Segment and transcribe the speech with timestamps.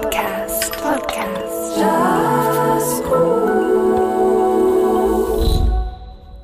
[0.00, 0.72] Podcast.
[0.80, 1.76] Podcast.
[1.76, 3.10] Jazzgut.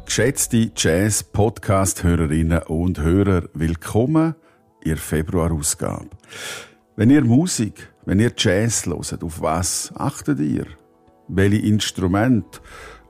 [0.04, 4.34] Geschätzte Jazz-Podcast-Hörerinnen und Hörer, willkommen
[4.84, 6.10] der Februar-Ausgabe.
[6.96, 10.66] Wenn ihr Musik, wenn ihr Jazz hört, auf was achtet ihr?
[11.28, 12.60] Welche Instrumente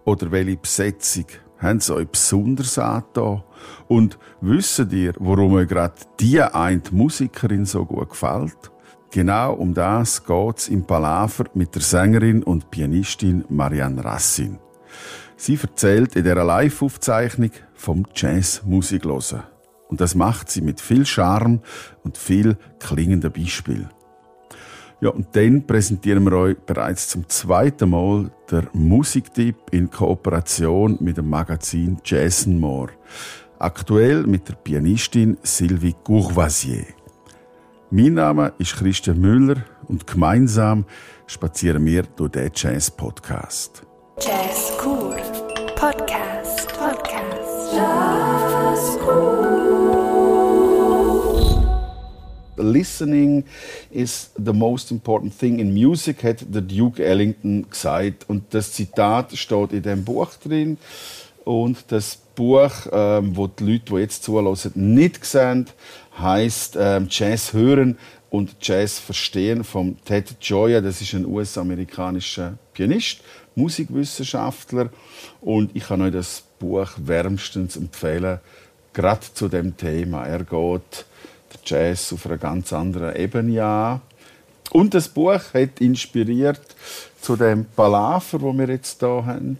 [0.05, 1.27] oder welche Besetzung
[1.59, 3.43] haben sie euch besonders angetan?
[3.89, 8.71] Und wisst ihr, warum euch gerade die eine Musikerin so gut gefällt?
[9.11, 14.59] Genau um das geht's im Palaver mit der Sängerin und Pianistin Marianne Rassin.
[15.37, 19.45] Sie erzählt in dieser Live-Aufzeichnung vom Jazzmusik hören.
[19.89, 21.61] Und das macht sie mit viel Charme
[22.03, 23.89] und viel klingenden Beispiel.
[25.01, 31.19] Ja, und dann präsentieren wir euch bereits zum zweiten Mal der Musiktipp in Kooperation mit
[31.19, 32.93] dem Magazin Jazz More.
[33.59, 36.96] Aktuell mit der Pianistin Sylvie Courvoisier.
[37.89, 40.87] Mein Name ist Christian Müller und gemeinsam
[41.29, 43.85] spazieren wir durch den Jazz-Podcast.
[44.19, 45.23] Jazzgut.
[45.77, 46.67] Podcast.
[46.77, 47.75] Podcast.
[47.77, 49.07] Jazzgut.
[52.57, 53.45] Listening
[53.93, 58.29] is the most important thing in music, hat der Duke Ellington gesagt.
[58.29, 60.77] Und das Zitat steht in dem Buch drin.
[61.45, 65.67] Und das Buch, ähm, wo die Leute, die jetzt zuhören, nicht sehen,
[66.19, 67.99] heißt ähm, Jazz hören
[68.31, 70.81] und Jazz verstehen von Ted Gioia.
[70.81, 73.21] Das ist ein US-amerikanischer Pianist,
[73.55, 74.91] Musikwissenschaftler.
[75.41, 78.41] Und ich kann euch das Buch wärmstens empfehlen,
[78.93, 80.25] gerade zu dem Thema.
[80.27, 81.07] Er geht
[81.53, 84.01] der Jazz auf einer ganz anderen Ebene an.
[84.71, 86.61] Und das Buch hat inspiriert
[87.21, 89.59] zu dem Palaver, wo wir jetzt hier haben.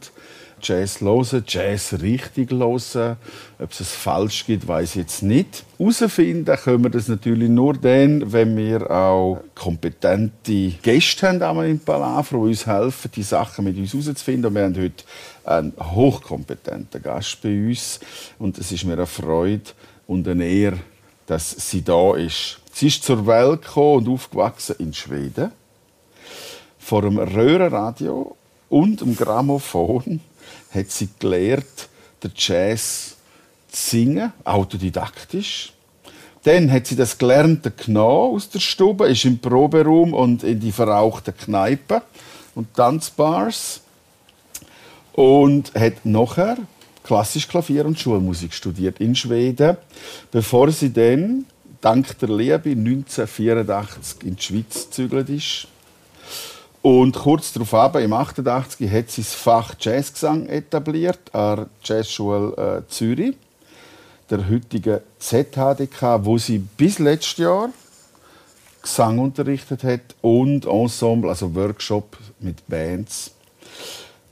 [0.67, 3.17] Jazz hören, Jazz richtig hören.
[3.59, 5.65] Ob es es falsch gibt, weiß ich jetzt nicht.
[5.79, 12.39] Herausfinden können wir das natürlich nur dann, wenn wir auch kompetente Gäste haben im Palaver,
[12.39, 14.53] die uns helfen, die Sachen mit uns herauszufinden.
[14.53, 15.05] Wir haben heute
[15.45, 18.01] einen hochkompetenten Gast bei uns.
[18.39, 19.71] Und es ist mir eine Freude
[20.09, 20.81] und eine Ehre,
[21.27, 22.59] dass sie da ist.
[22.73, 25.53] Sie ist zur Welt gekommen und aufgewachsen in Schweden.
[26.79, 28.37] Vor dem Röhrenradio
[28.69, 30.21] und dem Grammophon
[30.77, 31.89] hat sie gelernt,
[32.23, 33.17] den Jazz
[33.69, 35.73] zu singen, autodidaktisch.
[36.45, 40.71] Dann hat sie das Gelernte genommen aus der Stube, ist im Proberaum und in die
[40.71, 42.01] verrauchten Kneipen
[42.55, 43.81] und Tanzbars
[45.13, 46.57] und hat nachher
[47.03, 49.77] klassisch Klavier und Schulmusik studiert in Schweden,
[50.31, 51.47] bevor sie dann
[51.81, 55.69] dank der Liebe 1984 in die Schweiz gezügelt ist.
[56.87, 62.89] Und kurz darauf, im 88, hat sie das Fach Jazzgesang etabliert an der Jazzschule äh,
[62.89, 63.35] Zürich,
[64.31, 67.71] der heutigen ZHDK, wo sie bis letztes Jahr
[68.81, 73.33] Gesang unterrichtet hat und Ensemble, also Workshop mit Bands.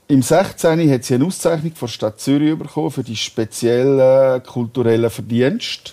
[0.07, 0.89] Im 16.
[0.89, 5.91] hat sie eine Auszeichnung von der Stadt Zürich bekommen für die speziellen kulturellen Verdienste.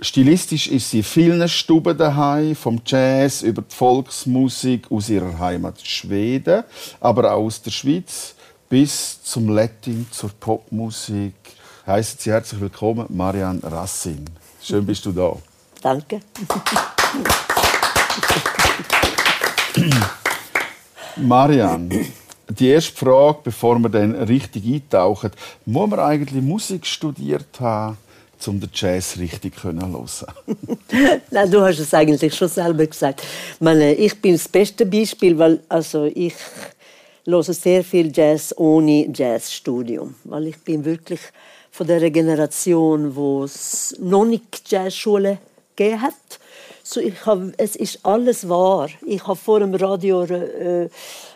[0.00, 5.84] Stilistisch ist sie in vielen Stuben daheim, vom Jazz über die Volksmusik aus ihrer Heimat
[5.84, 6.62] Schweden,
[7.00, 8.36] aber auch aus der Schweiz
[8.68, 11.34] bis zum Latin, zur Popmusik.
[11.84, 14.24] Heißen Sie herzlich willkommen, Marianne Rassin.
[14.62, 15.36] Schön bist du da.
[15.82, 16.20] Danke.
[21.16, 22.06] Marianne,
[22.48, 25.32] die erste Frage, bevor wir dann richtig eintauchen,
[25.66, 27.96] muss man eigentlich Musik studiert haben?
[28.46, 29.80] Um den Jazz richtig zu hören.
[31.30, 33.22] Nein, du hast es eigentlich schon selber gesagt.
[33.60, 36.34] Ich, ich bin das beste Beispiel, weil also ich
[37.24, 41.20] höre sehr viel Jazz ohne Jazzstudium, weil ich bin wirklich
[41.70, 45.38] von der Generation, wo es noch nicht Jazzschule
[45.74, 46.14] gegeben hat.
[46.82, 48.88] So, ich hab, es ist alles wahr.
[49.04, 50.88] Ich habe vor dem Radio äh,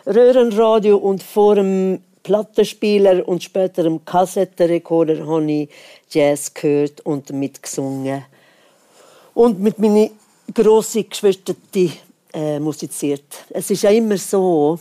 [0.05, 5.69] Röhrenradio und vor dem Plattenspieler und später im Kassettenrekorder habe ich
[6.09, 8.25] Jazz gehört und mitgesungen.
[9.33, 10.11] Und mit meinen
[10.53, 11.57] grossen Geschwistern
[12.33, 13.45] äh, musiziert.
[13.49, 14.79] Es ist ja immer so,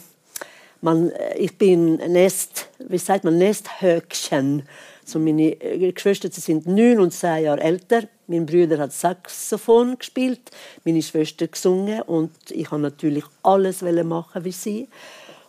[0.81, 4.63] man, äh, ich bin Nest, wie sagt man, Nesthöckchen.
[5.05, 8.05] So meine äh, Geschwister sind neun und zehn Jahre älter.
[8.27, 10.41] Mein Bruder hat Saxophon gespielt,
[10.85, 14.89] meine Schwester gesungen und ich habe natürlich alles machen wie sie.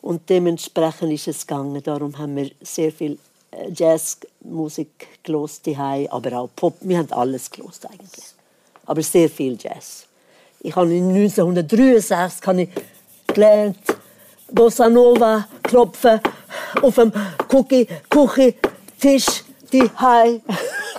[0.04, 1.82] Und dementsprechend ist es gegangen.
[1.82, 3.18] Darum haben wir sehr viel
[3.52, 5.66] äh, Jazzmusik gelost
[6.10, 6.76] aber auch Pop.
[6.82, 8.26] Wir haben alles gelost eigentlich.
[8.86, 10.06] Aber sehr viel Jazz.
[10.60, 12.70] Ich habe 1963 habe ich
[13.28, 13.78] gelernt,
[14.52, 16.20] Bossa Nova klopfen
[16.82, 17.14] auf dem
[17.50, 18.56] Cookie, Küche,
[19.00, 20.42] Tisch, die Hai.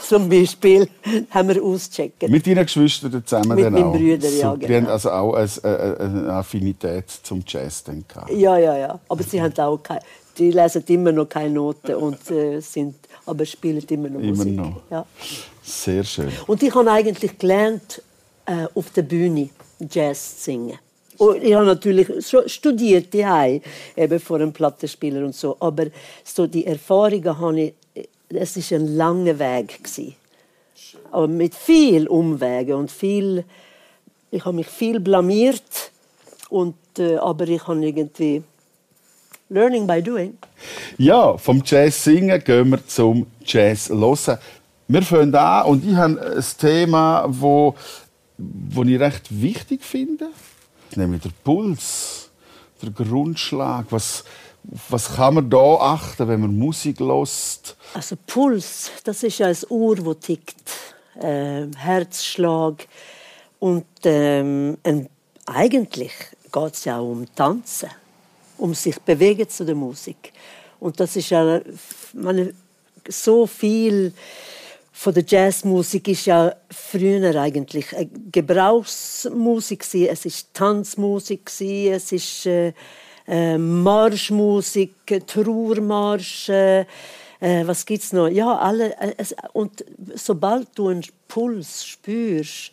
[0.09, 0.89] Zum Beispiel,
[1.31, 2.29] haben wir ausgecheckt.
[2.29, 3.93] Mit deinen Geschwistern zusammen Mit meinen?
[3.93, 4.67] Brüdern, ja, Super.
[4.67, 4.91] Die haben genau.
[4.91, 8.31] also auch eine, eine, Affinität zum Jazz dann gehabt.
[8.31, 9.01] Ja, ja, ja.
[9.09, 10.01] Aber sie haben auch keine,
[10.39, 12.97] die lesen immer noch keine Noten und äh, sind,
[13.27, 14.56] aber spielen immer noch Immer Musik.
[14.56, 14.81] noch.
[14.91, 15.06] Ja.
[15.62, 16.31] Sehr schön.
[16.47, 18.03] Und ich habe eigentlich gelernt,
[18.47, 19.49] äh, auf der Bühne
[19.91, 20.79] Jazz zu singen.
[21.17, 23.61] Und ich habe natürlich schon studiert daheim,
[23.97, 25.56] eben vor einem Plattenspieler und so.
[25.61, 25.87] Aber
[26.25, 27.75] so die Erfahrungen habe ich,
[28.36, 30.14] es ist ein langer Weg gewesen.
[31.10, 33.44] Aber mit viel Umwegen und viel,
[34.31, 35.92] ich habe mich viel blamiert
[36.50, 38.42] und äh, aber ich habe irgendwie
[39.48, 40.36] learning by doing.
[40.98, 44.38] Ja, vom Jazz singen gehen wir zum Jazz hören.
[44.88, 47.75] Wir fangen an und ich habe ein Thema, wo,
[48.36, 50.28] wo ich recht wichtig finde,
[50.94, 52.31] nämlich der Puls,
[52.82, 53.86] der Grundschlag.
[53.90, 54.25] Was,
[54.88, 57.76] was kann man da achten, wenn man Musik lost?
[57.93, 60.70] Also Puls, das ist ja ein Uhr, wo tickt,
[61.20, 62.87] ähm, Herzschlag
[63.58, 65.08] und ähm, ein,
[65.46, 66.12] eigentlich
[66.52, 67.90] geht es ja auch um Tanzen,
[68.58, 70.32] um sich bewegen zu der Musik.
[70.81, 71.60] Und das ist ja,
[72.14, 72.55] meine,
[73.08, 74.12] so viel
[74.93, 77.87] von der Jazzmusik ist ja früher eigentlich
[78.31, 79.84] Gebrauchsmusik.
[79.93, 82.72] Es ist Tanzmusik es ist äh,
[83.26, 86.49] äh, Marschmusik, äh, Trauermarsch.
[86.49, 86.87] Äh,
[87.67, 88.29] was gibt's noch?
[88.29, 88.97] Ja, alle.
[88.99, 89.85] Äh, es, und
[90.15, 92.73] sobald du einen Puls spürst,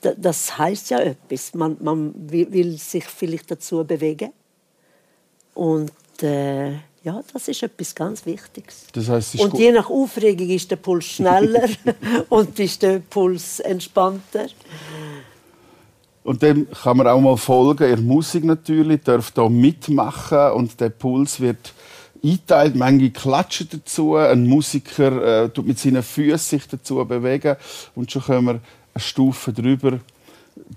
[0.00, 1.52] da- das heißt ja etwas.
[1.54, 4.30] Man, man will, sich vielleicht dazu bewegen.
[5.54, 6.72] Und äh,
[7.02, 8.86] ja, das ist etwas ganz Wichtiges.
[8.92, 11.68] Das heißt, Und je nach Aufregung ist der Puls schneller
[12.30, 14.46] und ist der Puls entspannter.
[16.26, 17.86] Und dem kann man auch mal folgen.
[17.86, 21.72] Der Musik natürlich, darf da mitmachen und der Puls wird
[22.20, 22.74] eingeteilt.
[22.74, 24.16] Manche klatschen dazu.
[24.16, 27.54] Ein Musiker äh, tut mit seinen Füßen sich dazu bewegen
[27.94, 28.60] und schon kommen wir
[28.94, 30.00] eine Stufe drüber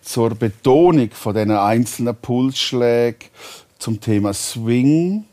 [0.03, 3.29] zur Betonung von diesen einzelnen Pulsschlägen
[3.79, 5.25] zum Thema Swing.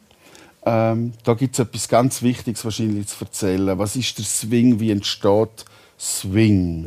[0.64, 3.78] Ähm, da gibt es etwas ganz Wichtiges wahrscheinlich zu erzählen.
[3.78, 4.80] Was ist der Swing?
[4.80, 5.66] Wie entsteht
[5.98, 6.84] Swing?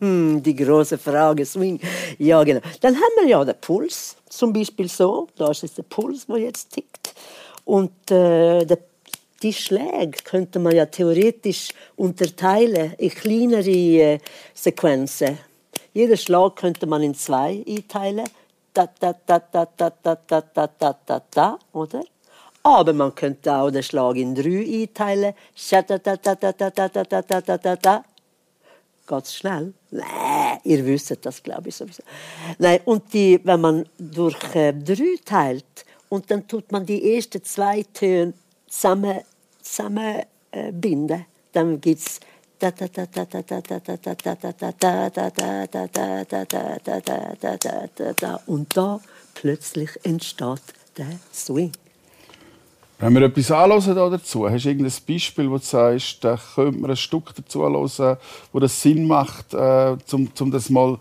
[0.00, 1.80] Hm, Die große Frage, Swing.
[2.18, 2.60] Ja, genau.
[2.80, 5.28] Dann haben wir ja den Puls, zum Beispiel so.
[5.36, 7.14] Da ist jetzt der Puls, der jetzt tickt.
[7.64, 8.78] Und äh, der,
[9.42, 14.18] die Schläge könnte man ja theoretisch unterteilen in kleinere äh,
[14.54, 15.38] Sequenzen.
[15.92, 18.26] Jeden Schlag könnte man in zwei einteilen.
[18.72, 22.02] Da, da, da, da, da, da, da, da, da, da, da, oder?
[22.62, 25.34] Aber man könnte auch den Schlag in drei einteilen.
[25.70, 28.04] Da, da, da, da, da, da, da, da, da, da, da, da
[29.10, 29.74] geht's schnell?
[29.90, 32.02] Nein, ihr wisst das, glaube ich sowieso.
[32.58, 37.42] Nein, und die, wenn man durch äh, drei teilt und dann tut man die ersten
[37.44, 38.34] zwei Töne
[38.68, 39.20] zusammen,
[39.60, 40.22] zusammen
[40.52, 42.20] äh, binden, dann gibt's
[48.46, 49.00] und da
[49.34, 50.62] plötzlich entsteht
[50.98, 51.72] der Swing.
[53.02, 56.78] Wenn wir etwas anhören da dazu, hast du irgendein Beispiel, wo du sagst, da könnte
[56.78, 58.18] man ein Stück dazu hören,
[58.52, 60.98] wo das Sinn macht, äh, um, um das mal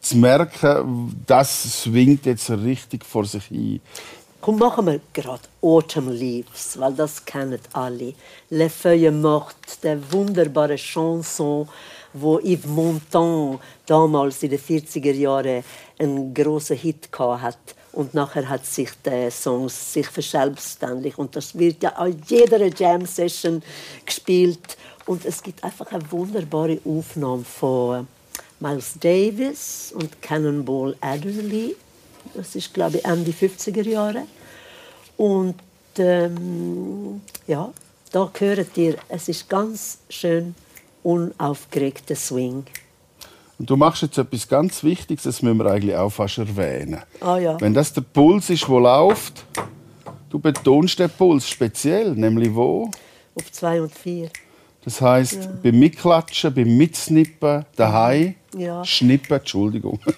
[0.00, 3.80] zu merken, das swingt jetzt richtig vor sich hin.
[4.40, 8.12] Komm, machen wir gerade Autumn Leaves, weil das kennen alle.
[8.50, 11.68] Les Feuilles Mortes, der wunderbare Chanson,
[12.12, 15.62] wo Yves Montand damals in den 40er Jahren
[16.00, 17.74] einen großen Hit gehabt hat.
[17.94, 21.16] Und nachher hat sich der Song sich verselbstständigt.
[21.16, 23.62] Und das wird ja an jeder Jam-Session
[24.04, 24.76] gespielt.
[25.06, 28.08] Und es gibt einfach eine wunderbare Aufnahme von
[28.58, 31.76] Miles Davis und Cannonball Adderley.
[32.34, 34.22] Das ist, glaube ich, Ende 50er Jahre.
[35.16, 35.54] Und
[35.98, 37.72] ähm, ja,
[38.10, 40.54] da hört ihr, es ist ganz schön
[41.04, 42.64] unaufgeregter Swing.
[43.58, 47.00] Und du machst jetzt etwas ganz Wichtiges, das müssen wir eigentlich auch fast erwähnen.
[47.20, 47.60] Ah, ja.
[47.60, 49.44] Wenn das der Puls ist, der läuft,
[50.30, 52.90] du betonst den Puls speziell, nämlich wo?
[53.36, 54.28] Auf zwei und vier.
[54.84, 58.84] Das heißt, beim Mitklatschen, beim Mitsnippen, daheim, Ja.
[58.84, 59.98] schnippen, Entschuldigung.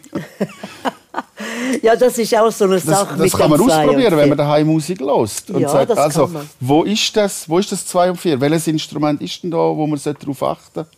[1.83, 4.39] Ja, das ist auch so eine Das, Sache das mit kann man ausprobieren, wenn man
[4.39, 5.51] daheim Musik hört.
[5.51, 6.51] Und Ja, sagt, das also, kann man.
[6.61, 7.49] wo ist das?
[7.49, 8.41] Wo ist das 2 und 4?
[8.41, 10.91] Welches Instrument ist denn da, wo man darauf achten sollte?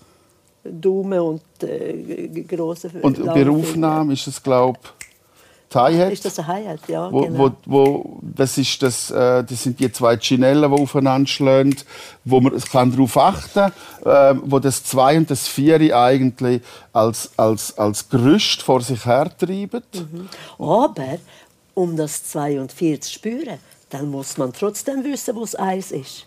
[0.72, 3.28] Daumen und äh, große Und.
[3.28, 5.08] Aufnahme ist es, glaube ich,
[5.72, 6.12] die Hi-Hat.
[6.12, 6.88] Ist das ein Hi-Hat?
[6.88, 7.38] Ja, Wo, genau.
[7.38, 11.76] wo, wo, das, ist das, äh, das sind die zwei Chinellen, die aufeinander schlagen,
[12.24, 13.72] wo man kann darauf achten
[14.02, 19.04] kann, äh, wo das 2 und das 4 eigentlich als, als, als Gerüst vor sich
[19.04, 19.82] hertreiben.
[19.92, 20.28] Mhm.
[20.58, 21.18] Aber
[21.74, 23.58] um das 2 und 4 zu spüren,
[23.90, 26.26] dann muss man trotzdem wissen, wo das Eis ist.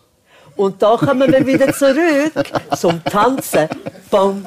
[0.56, 2.34] Und da kommen wir wieder zurück
[2.78, 3.68] zum Tanzen.
[4.10, 4.46] Bom,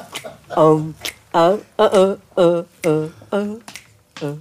[0.55, 0.95] um,
[1.33, 3.59] au, au, au, au, au.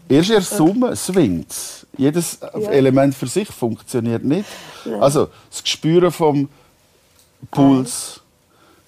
[0.08, 2.38] Erst in der Summe swingt Jedes
[2.70, 4.46] Element für sich funktioniert nicht.
[5.00, 6.48] Also das Gespüren vom
[7.50, 8.20] Puls,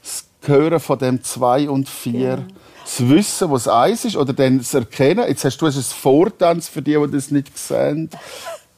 [0.02, 2.45] das Hören von dem 2 und 4,
[2.85, 5.26] das Wissen, was eins ist, oder dann das Erkennen.
[5.28, 8.11] Jetzt hast du hast ein Vortanz für die, die das nicht sehen.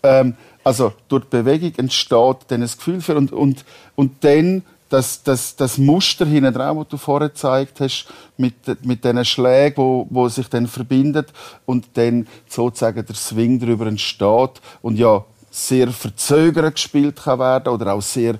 [0.02, 0.36] Ähm,
[0.68, 3.64] also durch die Bewegung entsteht dann ein Gefühl für und, und,
[3.96, 8.06] und dann das, das, das Muster hinten dran, das du vorher gezeigt hast,
[8.36, 11.32] mit, mit diesen Schlägen, wo, wo sich dann verbindet
[11.64, 17.94] und dann sozusagen der Swing darüber entsteht und ja sehr verzögert gespielt kann werden oder
[17.94, 18.38] auch sehr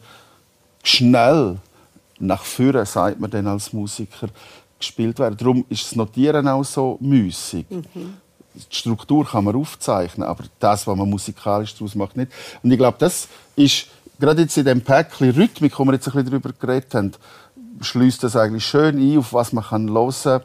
[0.82, 1.56] schnell
[2.18, 4.28] nach vorne, sagt man dann als Musiker,
[4.78, 5.38] gespielt werden.
[5.38, 7.64] Darum ist das Notieren auch so müßig.
[8.70, 12.32] Die Struktur kann man aufzeichnen, aber das, was man musikalisch daraus macht, nicht.
[12.62, 13.86] Und ich glaube, das ist
[14.18, 17.12] gerade jetzt in dem Päckchen Rhythmik, wo wir jetzt ein bisschen darüber geredet haben,
[17.80, 20.42] schließt das eigentlich schön ein, auf was man kann hören kann.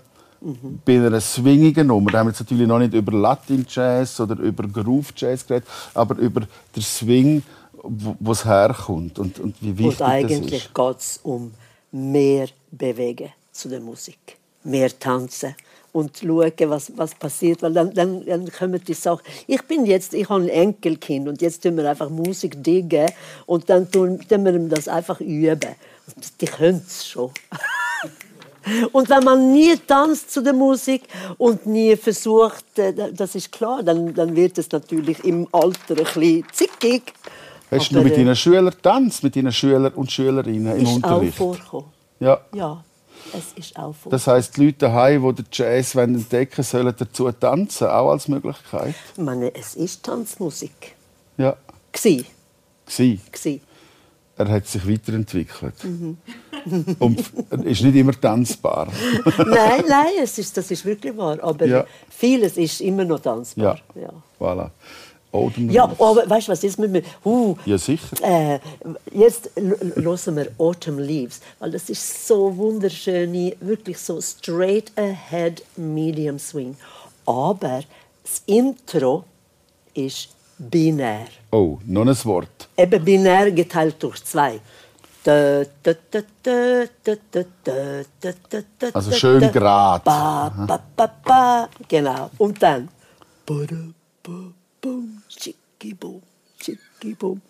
[0.85, 4.35] Bei einer swingigen Nummer, da haben wir jetzt natürlich noch nicht über Latin Jazz oder
[4.35, 6.41] über Groove Jazz geredet, aber über
[6.75, 7.43] den Swing,
[7.81, 11.53] wo es herkommt und, und wie wichtig Und das eigentlich geht es um
[11.91, 14.37] mehr bewegen zu der Musik.
[14.65, 15.55] Mehr tanzen
[15.93, 17.61] und schauen, was, was passiert.
[17.61, 19.23] Weil dann, dann, dann kommen die Sachen.
[19.47, 23.09] Ich bin jetzt, ich habe ein Enkelkind und jetzt tun wir einfach Musik diggen
[23.45, 25.75] und dann tun, tun wir das einfach üben.
[26.15, 27.31] Und die können es schon.
[28.93, 31.03] Und wenn man nie tanzt zu der Musik
[31.37, 36.03] und nie versucht, äh, das ist klar, dann, dann wird es natürlich im Alter ein
[36.05, 37.13] bisschen zickig.
[37.69, 40.95] Hast du mit äh, deinen Schülern tanzt, mit deinen Schülern und Schülerinnen im ist auch
[40.95, 41.37] Unterricht?
[41.37, 41.87] vorgekommen.
[42.21, 42.39] Ja.
[42.53, 42.83] Ja,
[43.37, 44.11] es ist auch vorgekommen.
[44.11, 48.27] Das heisst, die Leute daheim, die den Jazz wollen entdecken sollen dazu tanzen, auch als
[48.27, 48.95] Möglichkeit.
[49.15, 50.95] Ich meine, es ist Tanzmusik.
[51.37, 51.55] Ja,
[51.91, 52.25] Gsi,
[52.85, 53.19] gsi.
[53.31, 53.61] gsi.
[54.35, 55.83] Er hat sich weiterentwickelt.
[55.83, 56.17] Mhm.
[56.97, 57.19] Und
[57.65, 58.87] ist nicht immer tanzbar.
[59.37, 61.37] nein, nein, es ist, das ist wirklich wahr.
[61.43, 61.85] Aber Ja.
[62.09, 63.79] vieles ist immer noch tanzbar.
[63.95, 64.01] Ja.
[64.01, 64.09] ja.
[64.39, 64.69] Voilà.
[65.33, 65.73] Autonomous.
[65.75, 67.01] Ja, aber weißt du was, jetzt müssen wir...
[67.25, 68.15] Uh, ja, sicher.
[68.21, 68.59] Äh,
[69.11, 76.37] jetzt hören wir Autumn Leaves, weil das ist so wunderschön, wirklich so straight ahead Medium
[76.37, 76.77] Swing.
[77.25, 77.81] Aber
[78.21, 79.23] das Intro
[79.95, 81.25] ist binär.
[81.51, 82.69] Oh, noch ein Wort.
[82.77, 84.59] Eben binär geteilt durch zwei.
[88.93, 90.03] Also schön grad.
[91.87, 92.29] Genau.
[92.37, 92.89] Und dann...
[94.83, 96.21] Bum, schicki, bum,
[96.61, 97.41] schicki, bum.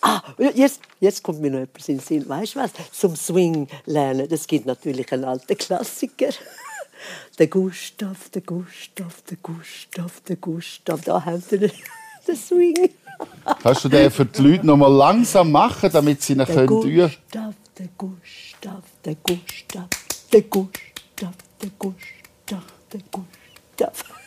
[0.00, 0.22] Ah,
[0.54, 2.26] jetzt, jetzt kommt mir noch etwas in den Sinn.
[2.26, 2.70] Weißt du was?
[2.90, 6.30] Zum Swing lernen, das gibt natürlich einen alten Klassiker.
[7.38, 11.00] Der Gustav, der Gustav, der Gustav, der Gustav.
[11.00, 11.58] Da haben wir
[12.26, 12.90] den, Swing.
[13.62, 16.82] Kannst du den für die Leute noch mal langsam machen, damit sie ihn Der können
[16.82, 19.88] üben Gustav, der Gustav, der Gustav,
[20.30, 24.19] der Gustav, der Gustav, der Gustav.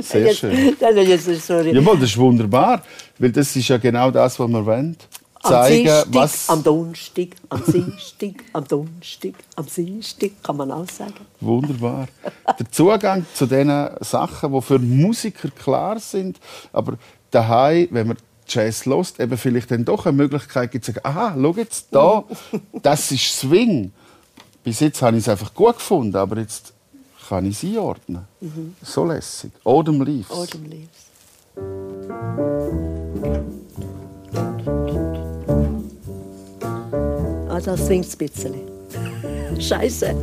[0.00, 0.76] Sehr schön.
[0.80, 1.74] Nein, nein, jetzt, sorry.
[1.74, 2.82] Jawohl, das ist wunderbar,
[3.18, 4.96] weil das ist ja genau das, was wir wollen.
[5.42, 10.88] am Zeigen, Dienstag, was am Donnerstag, am Dienstag, am Donnerstag, am Dienstag, kann man auch
[10.88, 11.14] sagen.
[11.40, 12.08] Wunderbar.
[12.58, 16.38] Der Zugang zu diesen Sachen, die für Musiker klar sind,
[16.72, 16.96] aber
[17.30, 21.34] daheim, wenn man Jazz lost, eben vielleicht dann doch eine Möglichkeit gibt, zu sagen, aha,
[21.40, 22.24] schau jetzt da,
[22.82, 23.92] das ist Swing.
[24.64, 26.71] Bis jetzt habe ich es einfach gut gefunden, aber jetzt
[27.32, 28.26] kann ich es einordnen.
[28.82, 29.52] So lässig.
[29.64, 30.30] Autumn Leaves.
[30.30, 31.06] Autumn Leaves.
[37.48, 38.54] Ah, das singt ein bisschen.
[39.58, 40.14] Scheiße.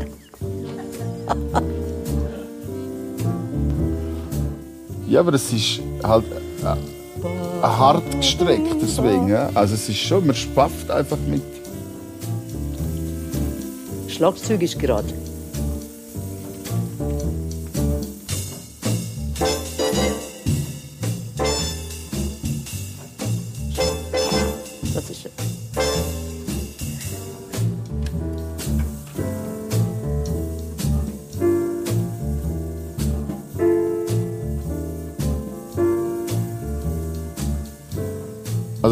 [5.08, 6.26] Ja, aber es ist halt
[6.62, 9.30] äh, hart gestreckter Swing.
[9.30, 9.50] ja.
[9.56, 11.42] Also es ist schon, man spafft einfach mit.
[14.08, 15.12] Schlagzeug ist gerade.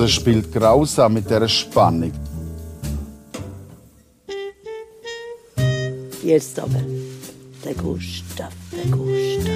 [0.08, 2.14] Es spielt grausam mit dieser Spannung.
[6.24, 6.80] Jetzt aber.
[7.66, 9.52] Der Gustav, der Gustav.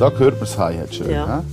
[0.00, 1.10] Da hört man das Hi-Hat schön.
[1.10, 1.26] Ja.
[1.26, 1.44] Ja.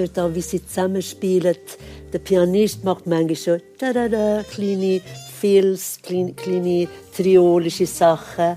[0.00, 1.56] Man hört auch, wie sie zusammenspielen.
[2.12, 5.00] Der Pianist macht manchmal schon da da da kleine
[5.40, 8.56] Filz, kleine, kleine triolische Sachen.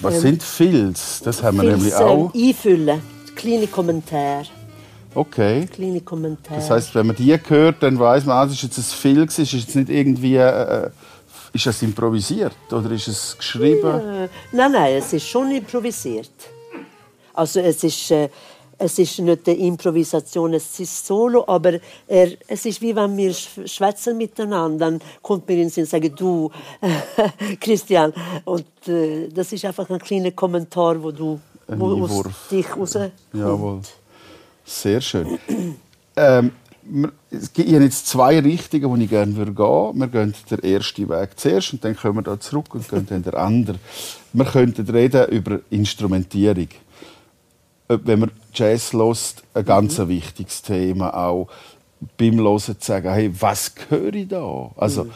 [0.00, 1.22] Was sind Filz?
[1.24, 2.34] Das haben wir Filz, nämlich ähm, auch.
[2.34, 3.02] einfüllen,
[3.34, 4.46] kleine Kommentare.
[5.14, 5.66] Okay.
[5.72, 6.60] Kleine Kommentare.
[6.60, 9.38] Das heißt, wenn man die hört, dann weiß man, ah, das ist jetzt ein Filz,
[9.38, 10.90] ist jetzt nicht irgendwie, äh,
[11.52, 14.00] ist das improvisiert oder ist es geschrieben?
[14.00, 16.32] Äh, nein, nein, es ist schon improvisiert.
[17.32, 18.28] Also es ist, äh,
[18.84, 21.74] es ist nicht eine Improvisation, es ist Solo, aber
[22.06, 25.84] er, es ist wie wenn wir sch- schwätzen miteinander, dann kommt mir in den Sinn
[25.84, 26.50] und sagt, du,
[27.60, 28.12] Christian,
[28.44, 33.12] und äh, das ist einfach ein kleiner Kommentar, wo du Ein wo aus dich rauskommt.
[33.32, 33.80] Jawohl.
[34.64, 35.38] Sehr schön.
[36.16, 36.52] ähm,
[37.54, 39.98] gibt hier jetzt zwei Richtungen, wo ich gerne würde gehen.
[40.00, 43.22] Wir gehen den ersten Weg zuerst und dann kommen wir da zurück und gehen dann
[43.22, 43.78] den anderen.
[44.32, 46.68] Wir könnten reden über Instrumentierung.
[47.88, 51.48] Wenn man Jazz hört, ein ganz wichtiges Thema auch.
[52.18, 54.70] Beim Hören zu sagen, hey, was höre ich da?
[54.76, 55.06] Also,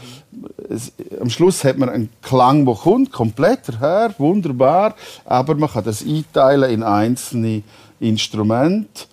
[0.70, 4.94] es, am Schluss hat man einen Klang, der kommt, komplett daher, wunderbar,
[5.26, 7.62] aber man kann das einteilen in einzelne
[8.00, 9.04] Instrumente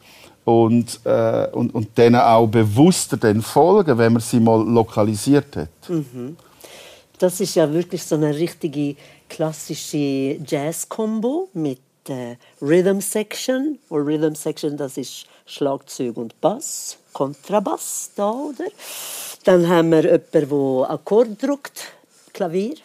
[0.45, 5.69] und, äh, und, und denen auch bewusster dann folgen, wenn man sie mal lokalisiert hat.
[7.17, 8.95] Das ist ja wirklich so eine richtige
[9.27, 13.79] klassische Jazz-Kombo mit äh, Rhythm Section.
[13.89, 18.65] Wo Rhythm Section, das ist Schlagzeug und Bass, Kontrabass da, oder?
[19.43, 21.91] Dann haben wir jemanden, der Akkord drückt,
[22.33, 22.75] Klavier.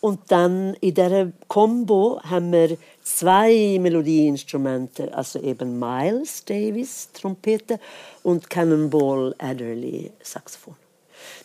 [0.00, 7.78] Und dann in dieser Combo haben wir zwei Melodieinstrumente, also eben Miles Davis, Trompete,
[8.24, 10.74] und Cannonball Adderley, Saxophon.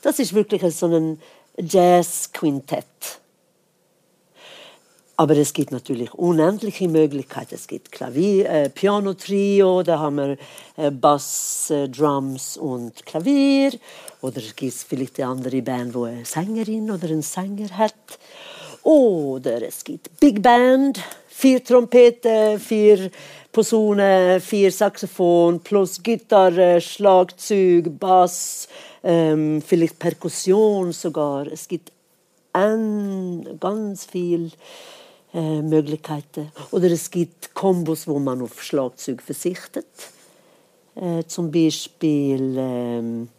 [0.01, 1.21] Das ist wirklich so ein
[1.57, 3.19] Jazz-Quintett.
[5.19, 7.55] Aber es gibt natürlich unendliche Möglichkeiten.
[7.55, 10.37] Es gibt Klavier, äh, Piano-Trio, da haben wir
[10.77, 13.71] äh, Bass, äh, Drums und Klavier.
[14.21, 17.95] Oder es gibt vielleicht eine andere Band, wo eine Sängerin oder einen Sänger hat.
[18.83, 23.09] Oder es gibt Big Band, vier Trompeten, vier
[23.51, 28.67] Posaunen, vier Saxophon plus Gitarre, Schlagzeug, Bass,
[29.03, 31.47] ähm, vielleicht Perkussion sogar.
[31.47, 31.91] Es gibt
[32.53, 34.51] ein, ganz viel
[35.37, 36.51] äh, Möglichkeiten.
[36.71, 39.85] Oder es gibt Kombos, wo man auf Schlagzeug verzichtet.
[40.95, 43.29] Äh, zum Beispiel, ähm,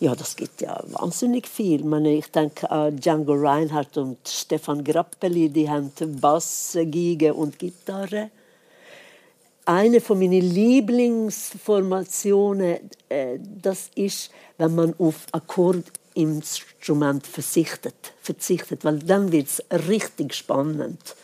[0.00, 1.80] ja, das gibt ja wahnsinnig viel.
[1.80, 5.90] Ich, meine, ich denke an Django Reinhardt und Stefan Grappelli, die haben
[6.20, 8.28] Bass, Geige und Gitarre.
[9.64, 15.24] Eine von meinen Lieblingsformationen, äh, das ist, wenn man auf
[16.18, 21.14] Akkordinstrument verzichtet, verzichtet, weil dann wird es richtig spannend.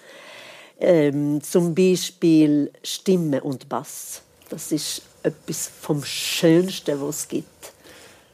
[0.78, 4.22] Ähm, zum Beispiel Stimme und Bass.
[4.48, 7.72] Das ist etwas vom Schönsten, was es gibt.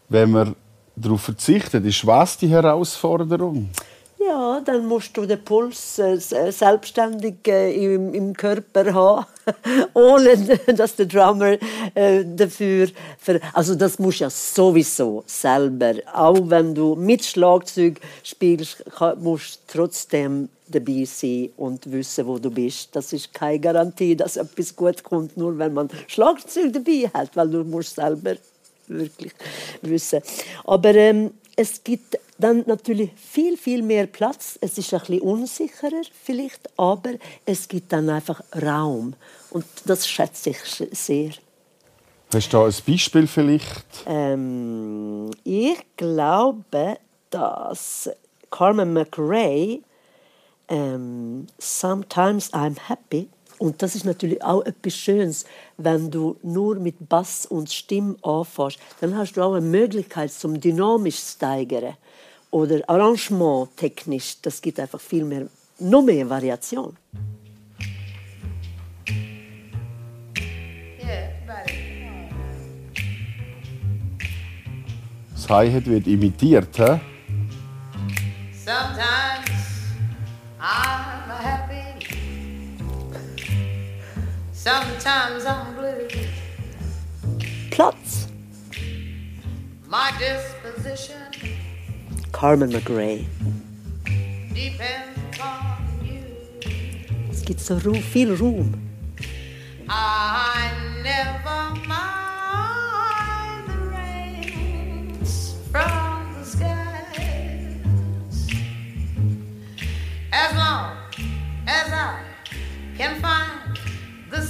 [0.09, 0.57] Wenn man
[0.97, 3.71] darauf verzichtet, ist was die Herausforderung?
[4.23, 9.27] Ja, dann musst du den Puls äh, äh, selbstständig äh, im, im Körper haben,
[9.95, 10.37] ohne
[10.75, 11.57] dass der Drummer
[11.95, 12.89] äh, dafür.
[13.19, 15.95] Ver also das musst du ja sowieso selber.
[16.13, 18.85] Auch wenn du mit Schlagzeug spielst,
[19.21, 22.95] musst du trotzdem dabei sein und wissen, wo du bist.
[22.95, 27.49] Das ist keine Garantie, dass etwas gut kommt, nur wenn man Schlagzeug dabei hat, weil
[27.49, 28.37] du musst selber
[28.87, 29.33] wirklich
[29.83, 30.21] wissen.
[30.65, 31.31] Aber ähm,
[31.61, 34.59] es gibt dann natürlich viel, viel mehr Platz.
[34.63, 37.11] Es ist ein bisschen unsicherer vielleicht, aber
[37.45, 39.13] es gibt dann einfach Raum.
[39.51, 40.59] Und das schätze ich
[40.93, 41.33] sehr.
[42.33, 43.85] Hast du da ein Beispiel vielleicht?
[44.07, 46.97] Ähm, ich glaube,
[47.29, 48.09] dass
[48.51, 49.81] Carmen McRae
[50.69, 53.29] ähm, Sometimes I'm Happy
[53.61, 55.45] und das ist natürlich auch etwas Schönes,
[55.77, 60.59] wenn du nur mit Bass und Stimme anfährst, dann hast du auch eine Möglichkeit zum
[60.59, 61.95] dynamisch steigern
[62.51, 64.39] oder Arrangement technisch.
[64.41, 65.47] Das gibt einfach viel mehr,
[65.79, 66.97] noch mehr Variation.
[75.35, 77.01] Das Hi-Hat wird imitiert, hä?
[92.41, 93.27] Carmen McRae.
[94.55, 96.25] depends on you.
[97.31, 98.73] Es gibt so Ru viel Ruhm.
[99.91, 100.71] I
[101.03, 107.77] never mind the rains from the skies
[110.33, 110.97] as long
[111.67, 112.23] as I
[112.97, 113.79] can find
[114.31, 114.41] the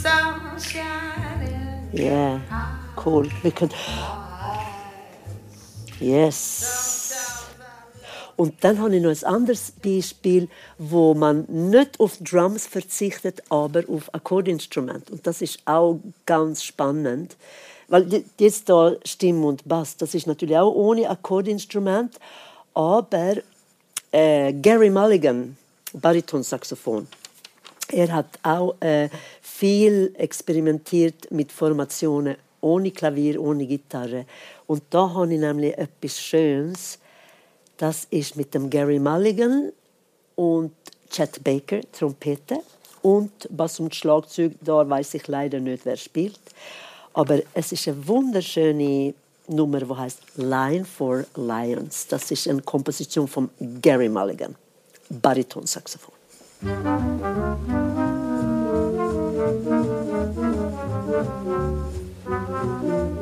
[1.93, 2.41] Ja,
[2.95, 3.29] cool.
[3.43, 3.75] Wir können.
[5.99, 6.70] Yes.
[8.41, 10.49] Und dann habe ich noch ein anderes Beispiel,
[10.79, 15.11] wo man nicht auf Drums verzichtet, aber auf Akkordinstrument.
[15.11, 17.37] Und das ist auch ganz spannend.
[17.89, 22.19] Weil jetzt da Stimme und Bass, das ist natürlich auch ohne Akkordinstrument,
[22.73, 23.35] aber
[24.11, 25.59] äh, Gary Mulligan,
[25.93, 27.09] Baritonsaxophon,
[27.89, 29.11] er hat auch äh,
[29.43, 34.25] viel experimentiert mit Formationen ohne Klavier, ohne Gitarre.
[34.67, 36.99] Und da habe ich nämlich etwas Schönes.
[37.81, 39.73] Das ist mit dem Gary Mulligan
[40.37, 40.73] und
[41.09, 42.59] Chet Baker, Trompete
[43.01, 44.53] und Bass und Schlagzeug.
[44.61, 46.39] Da weiß ich leider nicht, wer spielt.
[47.15, 49.15] Aber es ist eine wunderschöne
[49.49, 52.07] Nummer, die heißt Line for Lions.
[52.07, 53.49] Das ist eine Komposition von
[53.81, 54.55] Gary Mulligan,
[55.09, 56.13] Baritonsaxophon.
[62.83, 63.20] Det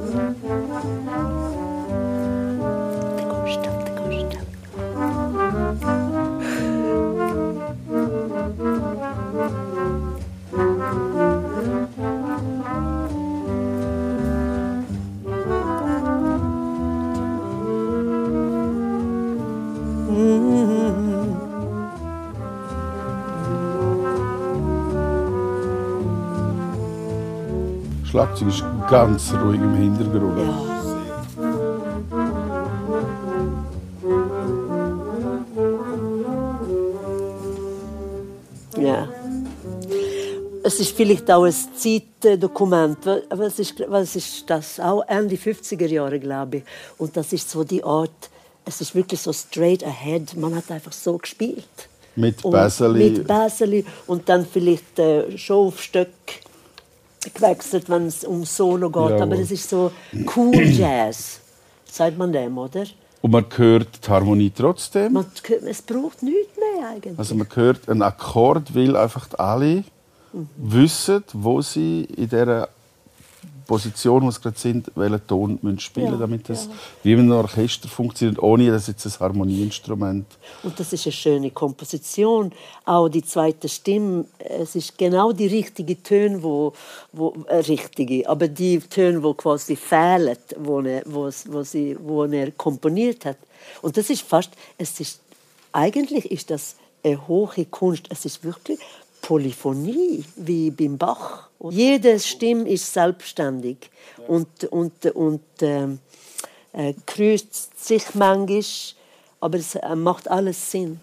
[28.19, 30.39] Schlagzeug ist ganz ruhig im Hintergrund.
[38.77, 38.83] Ja.
[38.83, 39.09] Ja.
[40.65, 42.99] Es ist vielleicht auch ein Zeitdokument.
[43.31, 44.81] Was ist, was ist das?
[44.81, 46.65] Auch Ende 50er Jahre, glaube ich.
[46.99, 48.31] Und das ist so die Art,
[48.65, 50.37] es ist wirklich so straight ahead.
[50.37, 51.89] Man hat einfach so gespielt.
[52.17, 53.11] Mit Und Bäseli.
[53.11, 56.09] Mit Bäseli und dann vielleicht äh, schon auf Stück
[57.35, 59.03] gewechselt, wenn es um Solo geht.
[59.03, 59.23] Jawohl.
[59.23, 59.93] Aber es ist so
[60.37, 61.41] cool Jazz,
[61.85, 62.85] sagt man dem, oder?
[63.21, 65.13] Und man hört die Harmonie trotzdem.
[65.13, 65.27] Man,
[65.67, 67.19] es braucht nichts mehr eigentlich.
[67.19, 69.85] Also man hört einen Akkord, weil einfach alle
[70.57, 72.69] wissen, wo sie in dieser
[73.69, 76.73] Position, wo sie gerade sind, welchen Ton müssen spielen Ja, damit das ja.
[77.03, 80.27] wie in einem Orchester funktioniert, ohne dass jetzt ein Harmonieinstrument
[80.63, 82.51] Und das ist eine schöne Komposition.
[82.87, 86.73] Auch die zweite Stimme, es ist genau die richtige Töne, wo,
[87.13, 92.25] wo äh, richtige, aber die Töne, wo quasi fehlen, wo er, wo, wo, sie, wo
[92.25, 93.37] er komponiert hat.
[93.83, 95.21] Und das ist fast, es ist
[95.73, 98.07] eigentlich ist das eine hohe Kunst.
[98.09, 98.79] Es ist wirklich
[99.29, 101.51] Polyphonie wie beim Bach.
[101.69, 103.91] Jede Stimme ist selbstständig
[104.27, 105.99] und und und ähm,
[106.73, 108.63] äh, kreuzt sich manchmal,
[109.41, 110.99] aber es äh, macht alles Sinn.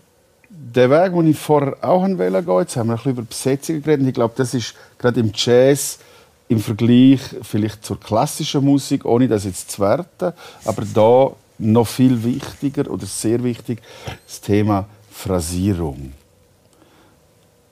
[0.50, 3.84] Der Weg, den ich vorher auch wollte gehen, jetzt haben wir ein bisschen über Besetzungen
[3.84, 4.08] geredet.
[4.08, 6.00] Ich glaube, das ist gerade im Jazz
[6.48, 10.34] im Vergleich vielleicht zur klassischen Musik, ohne das jetzt zu werten,
[10.64, 13.84] aber da noch viel wichtiger oder sehr wichtig
[14.26, 16.14] das Thema Phrasierung.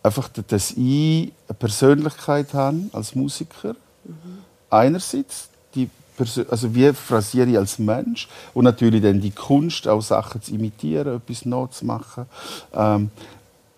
[0.03, 3.75] Einfach, dass ich eine Persönlichkeit habe als Musiker.
[4.69, 10.01] Einerseits die Persö also wie phrasiere ich als Mensch und natürlich dann die Kunst, auch
[10.01, 12.25] Sachen zu imitieren, etwas nachzumachen
[12.73, 13.09] ähm,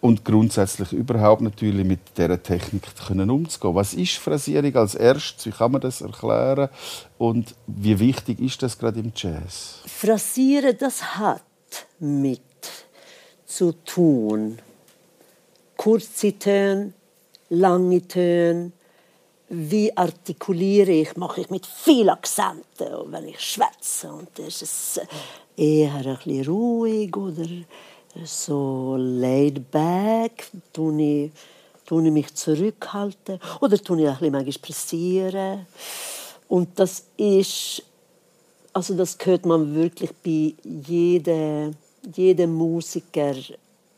[0.02, 3.76] und grundsätzlich überhaupt natürlich mit dieser Technik können umzugehen.
[3.76, 5.46] Was ist Phrasierung als erstes?
[5.46, 6.70] Wie kann man das erklären?
[7.18, 9.80] Und wie wichtig ist das gerade im Jazz?
[9.86, 11.42] Phrasieren, das hat
[12.00, 12.42] mit
[13.46, 14.60] zu tun.
[15.78, 16.94] Kurze Töne,
[17.50, 18.72] lange Töne.
[19.50, 21.16] Wie artikuliere ich?
[21.18, 24.12] Mache ich mit viel Akzenten, wenn ich schwätze.
[24.12, 25.02] Und ist es
[25.56, 27.46] eher ein bisschen ruhig oder
[28.24, 30.50] so laid back?
[30.74, 31.32] Tue ich,
[31.86, 33.40] tue ich mich zurückhalten?
[33.62, 35.68] Oder tue ich ein bisschen pressieren?
[36.48, 37.84] Und das ist
[38.76, 41.76] also das hört man wirklich bei jedem,
[42.14, 43.34] jedem Musiker.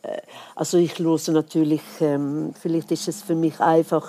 [0.02, 0.20] Äh,
[0.54, 4.06] Also ich höre natürlich, ähm, vielleicht ist es für mich einfach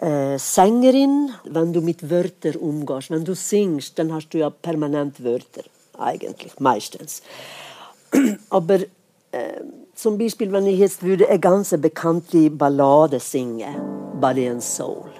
[0.00, 3.10] äh, Sängerin, wenn du mit Wörtern umgehst.
[3.10, 5.62] Wenn du singst, dann hast du ja permanent Wörter,
[5.98, 7.22] eigentlich, meistens.
[8.50, 8.76] Aber
[9.32, 9.60] äh,
[9.94, 13.74] zum Beispiel, wenn ich jetzt würde eine ganz bekannte Ballade singen,
[14.18, 15.10] Body and Soul.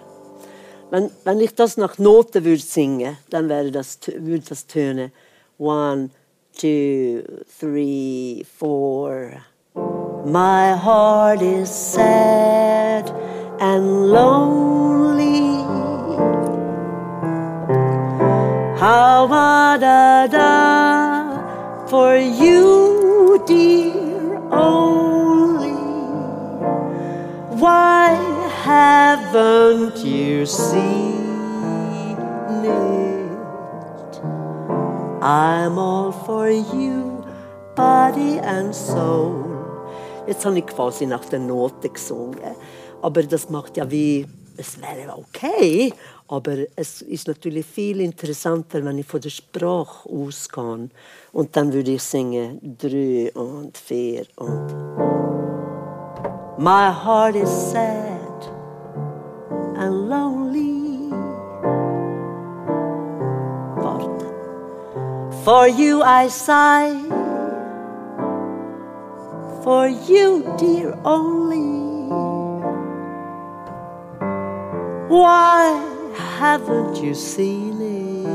[0.91, 5.13] Wenn, wenn ich das nach Noten würde singen, dann wäre das, würde das tönen
[5.59, 6.11] one,
[6.55, 9.45] two, three, four.
[10.25, 13.09] My heart is sad
[13.61, 15.65] and lonely.
[18.79, 25.77] How da da da for you, dear, only.
[27.61, 28.15] Why
[28.65, 31.21] haven't you seen
[35.23, 37.23] I'm all for you,
[37.77, 39.45] body and soul.
[40.27, 42.57] Jetzt habe ich quasi nach der Note gesungen.
[43.03, 45.93] Aber das macht ja wie, es wäre okay,
[46.29, 50.89] aber es ist natürlich viel interessanter, wenn ich von der Sprache ausgehe.
[51.33, 54.75] Und dann würde ich singen drei und vier und.
[56.57, 58.00] My heart is sad
[65.51, 66.95] For you I sigh,
[69.65, 72.07] for you, dear, only.
[75.11, 75.75] Why
[76.39, 78.31] haven't you seen it?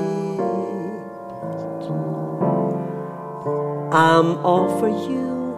[3.96, 5.56] I'm all for you,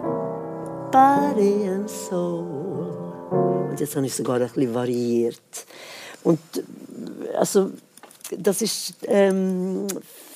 [0.92, 3.66] body and soul.
[3.68, 5.66] Und jetzt habe ich sogar ein bisschen variiert.
[6.22, 7.72] Und äh, also,
[8.30, 9.88] das ist ähm,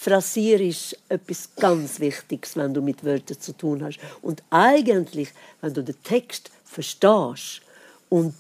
[0.03, 4.01] phrasierisch etwas ganz Wichtiges, wenn du mit Wörtern zu tun hast.
[4.21, 5.29] Und eigentlich,
[5.61, 7.61] wenn du den Text verstehst
[8.09, 8.35] und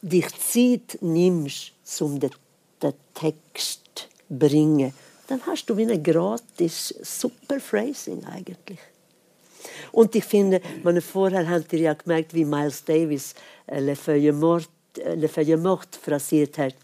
[0.00, 2.30] dich Zeit nimmst, um den,
[2.80, 4.94] den Text zu bringen,
[5.26, 8.78] dann hast du wie ein gratis super Phrasing eigentlich.
[9.90, 13.34] Und ich finde, meine vorher habt ihr ja gemerkt, wie Miles Davis
[13.66, 16.74] äh, Le Feuille Morte, äh, Le Feuille Morte phrasiert hat.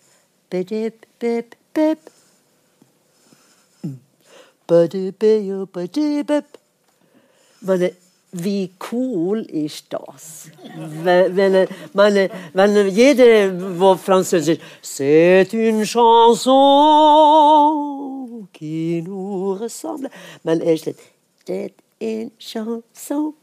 [0.50, 1.98] Bedip, bip, bip.
[2.00, 2.14] Badip, bip, badip, bip.
[7.60, 7.92] Meine,
[8.32, 10.48] wie cool ist das?
[10.76, 16.48] Wenn, wenn, meine, wenn jeder, der Französisch c'est une chanson
[18.52, 20.10] qui nous ressemble.
[20.42, 20.90] Man erst
[21.46, 23.34] c'est une chanson.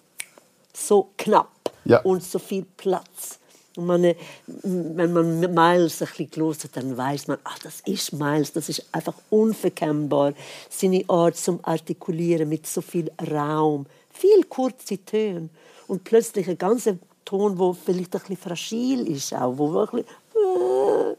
[0.74, 1.48] So knapp
[1.86, 2.00] Ja.
[2.04, 3.40] und so viel Platz.
[3.78, 4.16] Und meine,
[4.48, 8.68] wenn man Miles ein bisschen gehört hat, dann weiß man, ach, das ist Miles, das
[8.68, 10.34] ist einfach unverkennbar.
[10.70, 15.50] Seine Art zum Artikulieren mit so viel Raum, viel kurze Töne
[15.88, 20.06] und plötzlich ein ganzer Ton, wo vielleicht ein bisschen fragil ist, auch, wo wirklich
[20.36, 21.16] äh,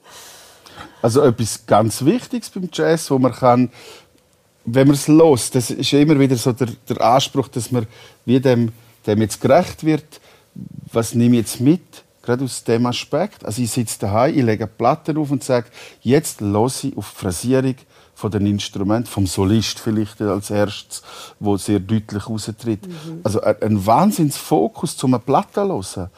[1.01, 3.71] Also etwas ganz Wichtiges beim Jazz, wo man kann,
[4.65, 7.87] wenn man es los, das ist immer wieder so der, der Anspruch, dass man
[8.25, 8.73] wie dem,
[9.07, 10.21] dem jetzt gerecht wird.
[10.93, 12.05] Was nehme ich jetzt mit?
[12.23, 13.45] Gerade aus dem Aspekt.
[13.45, 15.67] Also ich sitze daheim, ich lege Platten auf und sage,
[16.03, 17.75] jetzt los ich auf die Phrasierung
[18.15, 21.03] von den Instrumenten, vom Solist vielleicht als erstes,
[21.41, 22.81] wo sehr deutlich raustritt.
[23.25, 26.09] Also ein, ein Wahnsinnsfokus zum eine Platte zu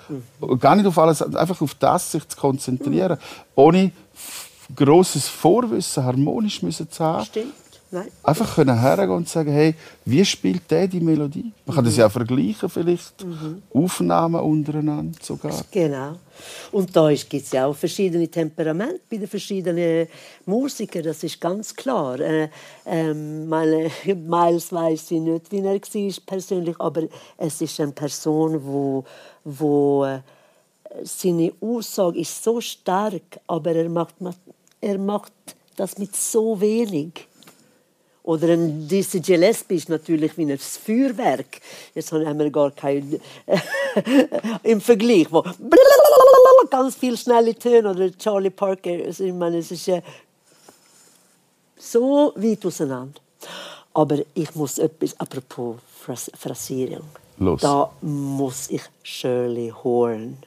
[0.40, 0.58] hören.
[0.60, 3.16] Gar nicht auf alles, einfach auf das sich zu konzentrieren,
[3.54, 7.24] ohne f- grosses Vorwissen harmonisch müssen zu haben.
[7.24, 7.52] stimmt.
[7.94, 8.08] Nein.
[8.24, 9.72] Einfach können hergehen und sagen, hey,
[10.04, 11.52] wie spielt der die Melodie?
[11.64, 13.24] Man kann das ja auch vergleichen, vielleicht
[13.72, 15.64] Aufnahmen untereinander sogar.
[15.70, 16.16] Genau.
[16.72, 20.08] Und da gibt es ja auch verschiedene Temperamente bei den verschiedenen
[20.44, 22.18] Musikern, das ist ganz klar.
[22.18, 22.48] Äh,
[22.84, 27.02] ähm, meine, Miles weiß ich nicht, wie er war persönlich, aber
[27.38, 29.04] es ist eine Person, wo,
[29.44, 30.18] wo äh,
[31.04, 34.16] seine Aussage ist so stark, aber er macht,
[34.80, 35.32] er macht
[35.76, 37.28] das mit so wenig.
[38.24, 41.60] Oder ein Dizzy Gillespie ist natürlich wie ein Feuerwerk.
[41.94, 43.20] Jetzt haben wir gar kein
[44.62, 45.44] im Vergleich, wo
[46.70, 48.90] ganz viel schnelle Töne oder Charlie Parker.
[49.06, 50.00] Also ich meine, es ist äh,
[51.76, 53.20] so weit auseinander.
[53.92, 57.04] Aber ich muss etwas, apropos Phras- Phrasierung,
[57.38, 57.60] Los.
[57.60, 60.38] da muss ich Shirley Horn.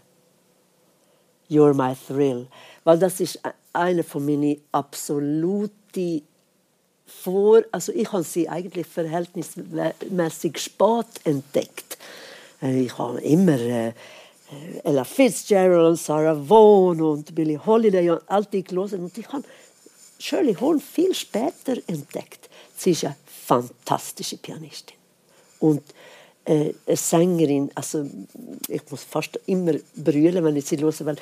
[1.50, 2.48] You're my thrill.
[2.84, 6.24] Weil das ist e- eine von meinen absoluten
[7.08, 11.98] vor, also ich habe sie eigentlich verhältnismäßig spät entdeckt.
[12.62, 13.94] Äh, Ich habe immer äh,
[14.84, 19.44] Ella Fitzgerald und Sarah Vaughan und Billie Holiday und all die gelesen und ich habe
[20.20, 22.50] Shirley Horn viel später entdeckt.
[22.76, 23.16] Sie ist eine
[23.46, 24.98] fantastische Pianistin
[25.60, 25.84] und
[26.46, 27.72] äh, eine Sängerin.
[27.76, 28.06] Also
[28.68, 31.18] ich muss fast immer brüllen, wenn ich sie höre, weil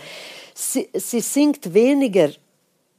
[0.53, 2.29] sie, sie singt weniger.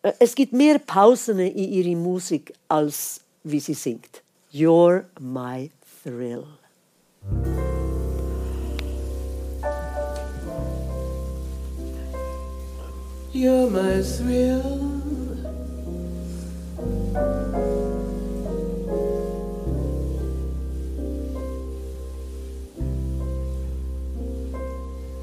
[0.07, 4.23] Äh, Es gibt mehr Pausen in ihrer Musik als wie sie singt.
[4.53, 5.71] You're my
[6.03, 6.47] thrill.
[13.33, 14.97] You're my thrill.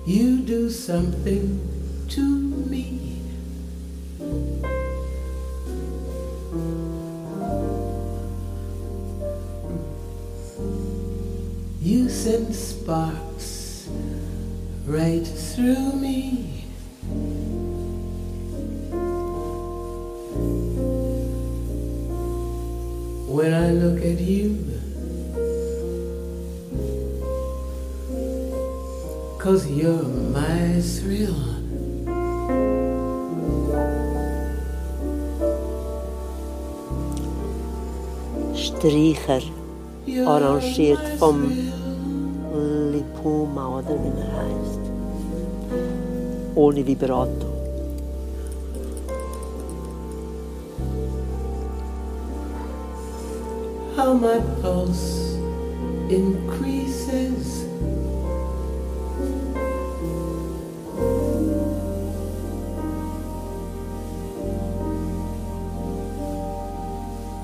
[0.05, 1.59] You do something
[2.09, 2.52] to
[12.03, 13.87] You send sparks
[14.85, 16.65] right through me.
[23.31, 24.59] when I look at you.
[29.39, 31.39] Cause you're my thrill.
[38.53, 39.43] Streicher,
[40.27, 41.73] arrangiert vom
[46.55, 47.47] Ohne Vibrato.
[53.95, 55.37] How my pulse
[56.09, 57.63] increases.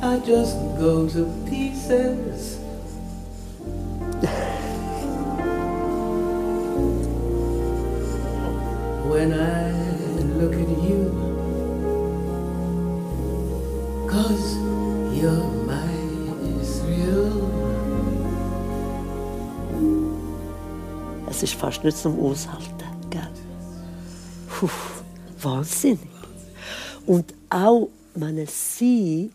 [0.01, 2.58] I just go to pieces.
[21.39, 22.83] Es ist fast nicht zum Aushalten.
[23.09, 23.25] Gell?
[24.49, 24.67] Puh,
[25.41, 26.09] wahnsinnig.
[27.05, 29.31] Und auch, meine sie,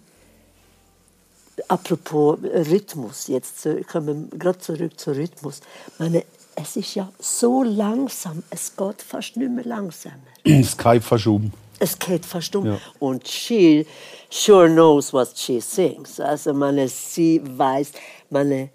[1.66, 5.62] apropos Rhythmus, jetzt kommen wir gerade zurück zum Rhythmus.
[5.98, 10.18] Meine, es ist ja so langsam, es geht fast nicht mehr langsamer.
[10.44, 11.52] Es geht um.
[11.78, 12.66] Es geht fast um.
[12.66, 12.78] Ja.
[12.98, 13.86] Und she
[14.28, 16.20] sure knows what she sings.
[16.20, 17.92] Also meine, sie weiß,
[18.28, 18.68] meine,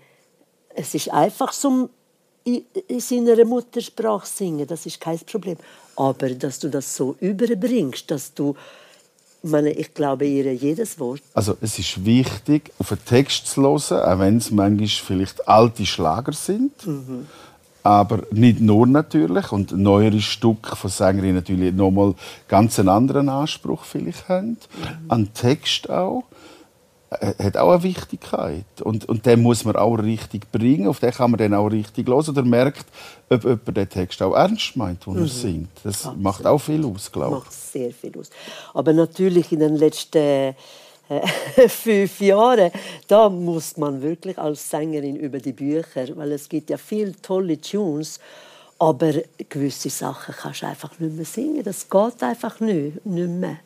[0.73, 1.91] es ist einfach zum
[2.55, 5.57] in in seiner Muttersprache singen, das ist kein Problem.
[5.95, 8.55] Aber dass du das so überbringst, dass du,
[9.43, 11.21] meine, ich glaube ihr jedes Wort.
[11.33, 15.85] Also es ist wichtig, auf den Text zu hören, auch wenn es manchmal vielleicht alte
[15.85, 16.73] Schlager sind.
[17.83, 19.51] Aber nicht nur natürlich.
[19.51, 22.13] Und neuere Stücke von Sängerinnen natürlich nochmal
[22.47, 24.57] ganz einen anderen Anspruch vielleicht haben.
[25.07, 26.23] An Text auch.
[27.09, 28.65] Äh, Hat auch eine Wichtigkeit.
[28.83, 30.87] Und, und den muss man auch richtig bringen.
[30.87, 32.29] Auf den kann man dann auch richtig hören.
[32.29, 32.85] Oder merkt,
[33.29, 35.69] ob jemand den Text auch ernst meint, den er singt.
[35.83, 37.43] Das macht auch viel aus, glaube ich.
[37.43, 38.29] macht sehr viel aus.
[38.73, 40.55] Aber natürlich in den letzten äh,
[41.67, 42.71] fünf Jahren,
[43.07, 47.59] da muss man wirklich als Sängerin über die Bücher, weil es gibt ja viele tolle
[47.59, 48.19] Tunes,
[48.77, 49.13] aber
[49.49, 51.63] gewisse Sachen kannst du einfach nicht mehr singen.
[51.63, 53.57] Das geht einfach nicht, nicht mehr.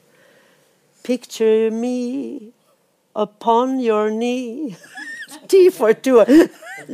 [1.03, 2.53] Picture me
[3.13, 4.75] upon your knee.
[5.47, 6.25] T for Tour.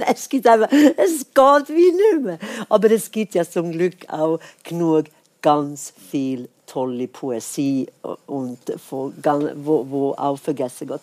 [0.07, 2.39] Es gibt einfach, es geht wie nicht mehr.
[2.69, 5.05] Aber es gibt ja zum Glück auch genug
[5.41, 7.87] ganz viel tolle Poesie
[8.27, 9.13] und von,
[9.55, 11.01] wo, wo auch vergessen geht.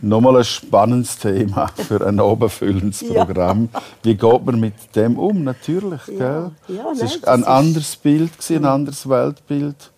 [0.00, 3.24] Nochmal ein spannendes Thema für ein oberfüllendes Ja.
[3.24, 3.68] Programm.
[4.02, 5.42] Wie geht man mit dem um?
[5.42, 6.52] Natürlich, gell?
[6.68, 9.90] Ja, es nein, ist das ein anderes Bild, ein anderes Weltbild.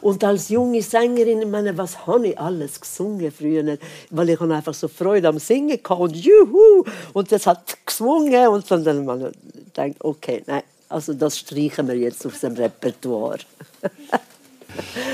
[0.00, 3.78] Und als junge Sängerin, ich meine, was habe ich alles gesungen früher?
[4.10, 6.84] Weil ich einfach so Freude am Singen hatte und juhu!
[7.12, 9.32] Und das hat gesungen und dann dann man
[9.76, 13.38] denkt, okay, nein, also das streichen wir jetzt aus dem Repertoire.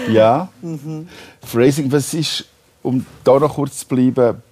[0.08, 0.48] Ja.
[0.60, 1.08] Mhm.
[1.44, 2.44] Phrasing, was ist,
[2.82, 4.42] um da noch kurz zu bleiben,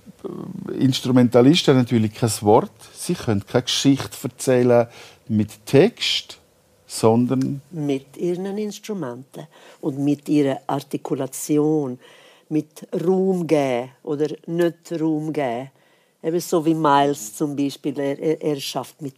[0.69, 2.71] äh, Instrumentalisten haben natürlich kein Wort.
[2.95, 4.87] Sie können keine Geschichte erzählen
[5.29, 6.39] mit Text,
[6.91, 9.47] sondern mit ihren Instrumenten
[9.81, 12.01] und mit ihrer Artikulation,
[12.49, 15.71] mit Raum geben oder nicht Raum geben.
[16.21, 19.15] Eben so wie Miles zum Beispiel, er, er, schafft mit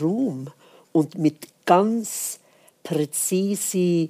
[0.00, 0.48] Raum
[0.92, 2.40] und mit ganz
[2.82, 4.08] präzise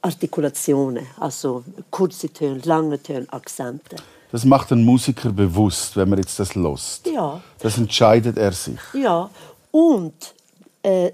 [0.00, 3.96] Artikulationen, also kurze Töne, lange Töne, Akzente.
[4.30, 7.08] das macht ein Musiker bewusst, wenn man jetzt das lost.
[7.08, 7.42] Ja.
[7.58, 8.78] Das entscheidet er sich.
[8.94, 9.28] Ja,
[9.72, 10.14] und
[10.86, 11.10] äh,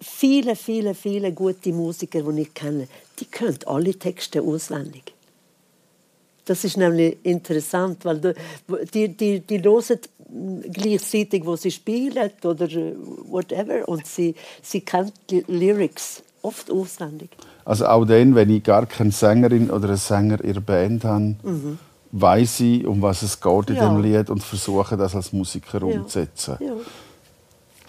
[0.00, 2.86] viele, viele, viele gute Musiker, die ich kenne,
[3.18, 5.12] die können alle Texte auswendig.
[6.44, 8.34] Das ist nämlich interessant, weil
[8.94, 9.98] die, die, die hören
[10.72, 12.94] gleichzeitig, wo sie spielen oder äh,
[13.28, 17.30] whatever, und sie, sie kennen die Lyrics oft auswendig.
[17.64, 21.36] Also auch dann, wenn ich gar keine Sängerin oder einen Sänger in der Band habe,
[22.10, 23.80] weiß ich, um was es geht in Mhm.
[23.80, 23.88] Ja.
[23.94, 25.84] dem Lied und versuche das als Musiker Ja.
[26.00, 26.56] umzusetzen.
[26.60, 26.72] Ja.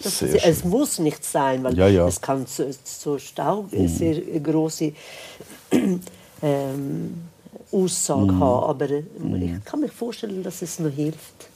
[0.04, 2.06] Das, Sehr es muss nicht sein, weil Ja, ja.
[2.06, 4.92] es kann so, so Staub, sehr große
[6.42, 7.14] ähm,
[7.72, 9.02] Aussage haben, aber äh,
[9.58, 11.48] ich kann mir vorstellen, dass es noch hilft.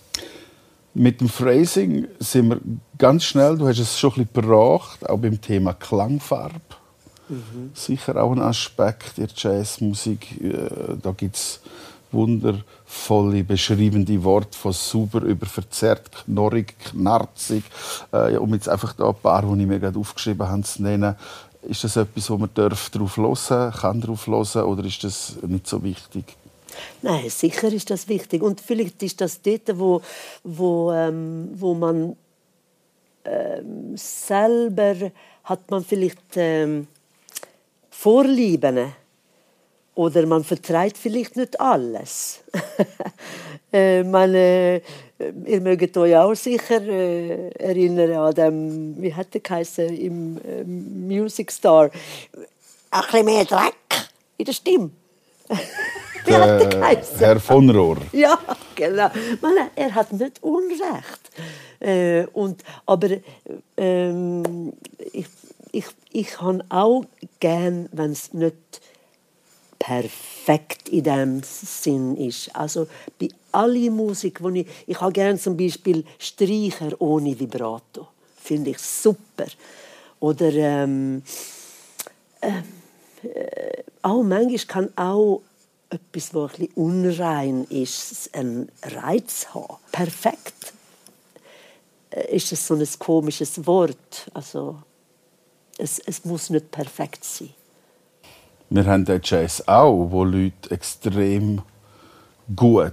[0.94, 2.60] Mit dem Phrasing sind wir
[2.96, 6.60] ganz schnell, du hast es schon ein bisschen gebracht, auch beim Thema Klangfarbe.
[7.74, 10.40] Sicher auch ein Aspekt der Jazzmusik.
[10.42, 11.60] Äh, Da gibt es
[12.88, 17.64] wundervolle beschreibende Worte von sauber über verzerrt, knorrig, knarzig.
[18.12, 21.14] Äh, um jetzt einfach da ein paar, die ich mir gerade aufgeschrieben habe, zu nennen.
[21.62, 25.66] Ist das etwas, wo man darf drauf hören kann, drauf hören oder ist das nicht
[25.66, 26.24] so wichtig?
[27.02, 28.42] Nein, sicher ist das wichtig.
[28.42, 30.00] Und vielleicht ist das dort, wo,
[30.44, 32.16] wo, ähm, wo man
[33.24, 34.94] ähm, selber
[35.44, 36.86] hat man vielleicht ähm,
[37.90, 38.92] Vorlieben
[39.98, 42.38] oder man vertreibt vielleicht nicht alles.
[43.72, 44.80] äh, man, äh,
[45.44, 50.62] ihr mögt euch auch sicher äh, erinnern an dem, wie hat der geheißen, im äh,
[50.62, 51.90] Music Star,
[52.92, 53.74] ein bisschen mehr Dreck
[54.36, 54.90] in der Stimme.
[55.48, 57.18] wie hat der Der geheißen?
[57.18, 57.96] Herr von Rohr.
[58.12, 58.38] Ja,
[58.76, 59.10] genau.
[59.40, 61.30] Man, er hat nicht Unrecht.
[61.80, 63.16] Äh, und, aber
[63.76, 64.72] ähm,
[65.12, 65.26] ich,
[65.72, 67.04] ich, ich habe auch
[67.40, 68.54] gern, wenn es nicht
[69.78, 72.54] perfekt in dem Sinn ist.
[72.54, 78.70] Also bei aller Musik, wo ich, ich habe gern zum Beispiel Streicher ohne Vibrato, finde
[78.70, 79.46] ich super.
[80.20, 81.22] Oder ähm,
[84.02, 85.42] auch manchmal kann auch
[85.90, 89.76] etwas, was ein unrein ist, einen Reiz haben.
[89.90, 90.72] Perfekt
[92.10, 94.30] äh, ist es so ein komisches Wort.
[94.34, 94.82] Also,
[95.78, 97.54] es, es muss nicht perfekt sein.
[98.70, 101.62] Wir haben den Jazz auch, wo Leute extrem
[102.54, 102.92] gut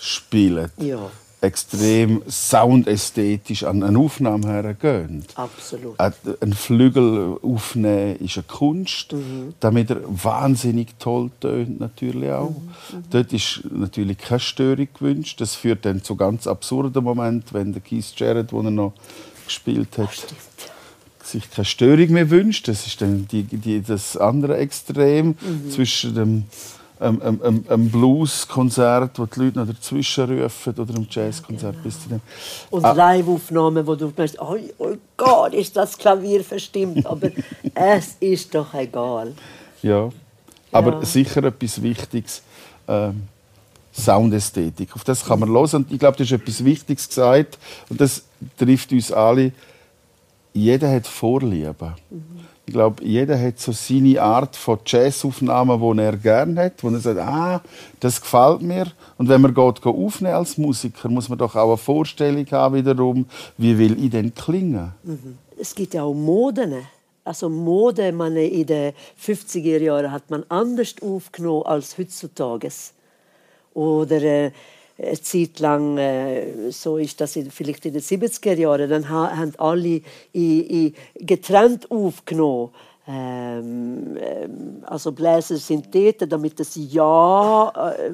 [0.00, 0.70] spielen.
[0.78, 1.10] Ja.
[1.40, 5.24] Extrem soundästhetisch an eine Aufnahme hergehen.
[5.34, 6.00] Absolut.
[6.00, 9.14] Ein Flügel aufnehmen ist eine Kunst,
[9.60, 12.54] damit er wahnsinnig toll tönt natürlich auch.
[13.10, 15.40] Dort ist natürlich keine Störung gewünscht.
[15.40, 18.94] Das führt dann zu ganz absurden Momenten, wenn der Keith Jarrett, wo er noch
[19.44, 20.08] gespielt hat,
[21.26, 22.68] sich keine Störung mehr wünscht.
[22.68, 25.36] Das ist dann die, die, das andere Extrem
[25.70, 26.44] zwischen dem
[26.98, 32.08] ähm, ähm, ähm, einem Blues-Konzert, wo die Leute noch dazwischen rufen, oder einem Jazz-Konzert zu
[32.08, 32.20] dem.
[32.70, 32.92] Und Ah.
[32.92, 37.04] Live-Aufnahmen, wo du merkst, oh, oh Gott, ist das Klavier verstimmt.
[37.04, 37.30] Aber
[37.74, 39.34] es ist doch egal.
[39.82, 40.08] Ja.
[40.72, 41.04] Aber Ja.
[41.04, 42.42] sicher etwas Wichtiges.
[42.88, 43.24] Ähm,
[43.92, 44.94] Soundästhetik.
[44.94, 45.84] Auf das kann man hören.
[45.84, 47.58] Und ich glaube, das ist etwas Wichtiges gesagt.
[47.88, 48.22] Und das
[48.58, 49.52] trifft uns alle.
[50.56, 51.94] Jeder hat Vorlieben.
[52.64, 56.98] Ich glaube, jeder hat so seine Art von Jazzaufnahmen, die er gerne hat, wo er
[56.98, 57.60] sagt, ah,
[58.00, 58.86] das gefällt mir.
[59.18, 63.26] Und wenn man geht, aufnehmen als Musiker, muss man doch auch eine Vorstellung haben wiederum,
[63.58, 64.94] wie will ich denn klingen?
[65.60, 66.74] Es gibt ja auch Moden.
[67.22, 68.92] Also Mode, man in den
[69.22, 72.70] 50er Jahren hat man anders aufgenommen als heutzutage.
[73.74, 74.52] Oder äh,
[74.98, 79.36] eine Zeit lang, äh, so ist das in, vielleicht in den 70er Jahren, dann ha,
[79.36, 80.00] haben alle
[80.32, 82.70] in, in getrennt aufgenommen.
[83.08, 88.10] Ähm, ähm, also Bläser sind dort, damit das ja, äh,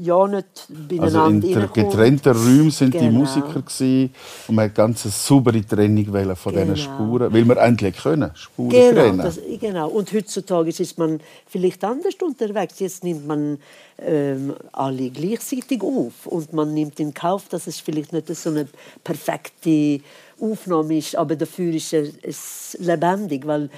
[0.00, 1.74] ja nicht Also beieinander in der reinkommt.
[1.74, 3.20] getrennten Räumen sind die Genau.
[3.20, 4.12] Musiker gewesen,
[4.48, 6.76] und man hat ganz eine saubere Trennung von diesen Genau.
[6.76, 9.18] Spuren, weil wir endlich können Spuren Genau, trennen.
[9.18, 9.88] das, genau.
[9.88, 12.80] Und heutzutage ist man vielleicht anders unterwegs.
[12.80, 13.58] Jetzt nimmt man
[14.00, 18.66] ähm, alle gleichzeitig auf und man nimmt in Kauf, dass es vielleicht nicht so eine
[19.04, 20.00] perfekte
[20.40, 23.70] Aufnahme ist, aber dafür ist es, es lebendig, weil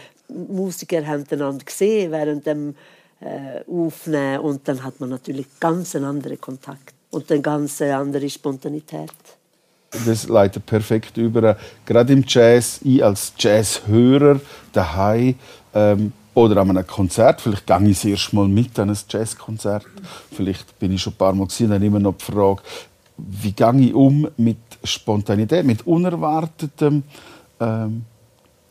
[0.49, 2.74] Musiker haben einander gesehen während dem
[3.20, 8.28] äh, Aufnehmen und dann hat man natürlich ganz einen anderen Kontakt und eine ganz andere
[8.28, 9.12] Spontanität.
[10.07, 11.57] Das leitet perfekt über.
[11.85, 14.41] Gerade im Jazz, ich als Jazzhörer
[14.72, 15.35] daheim
[15.74, 19.85] ähm, oder an einem Konzert, vielleicht gehe ich das erste Mal mit an ein Jazzkonzert,
[20.33, 22.62] vielleicht bin ich schon ein paar Mal gesehen, dann immer noch die Frage,
[23.16, 27.03] wie gehe ich um mit Spontanität, mit Unerwartetem,
[27.59, 28.05] ähm,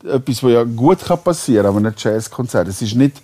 [0.04, 2.68] etwas, was ja gut kann passieren kann an einem Jazzkonzert.
[2.68, 3.20] Es ist nicht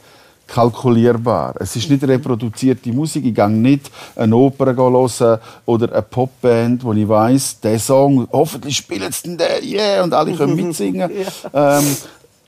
[0.47, 1.55] kalkulierbar.
[1.59, 3.24] Es ist nicht reproduzierte Musik.
[3.24, 8.77] Ich gehe nicht eine Oper hören oder eine Popband, wo ich weiss, der Song, hoffentlich
[8.77, 11.11] spielt es denn der, yeah, und alle können mitsingen.
[11.53, 11.97] ähm,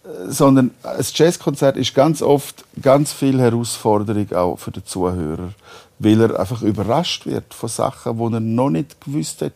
[0.08, 5.50] äh, sondern ein Jazzkonzert ist ganz oft ganz viel Herausforderung auch für den Zuhörer,
[5.98, 9.54] weil er einfach überrascht wird von Sachen, die er noch nicht gewusst hat,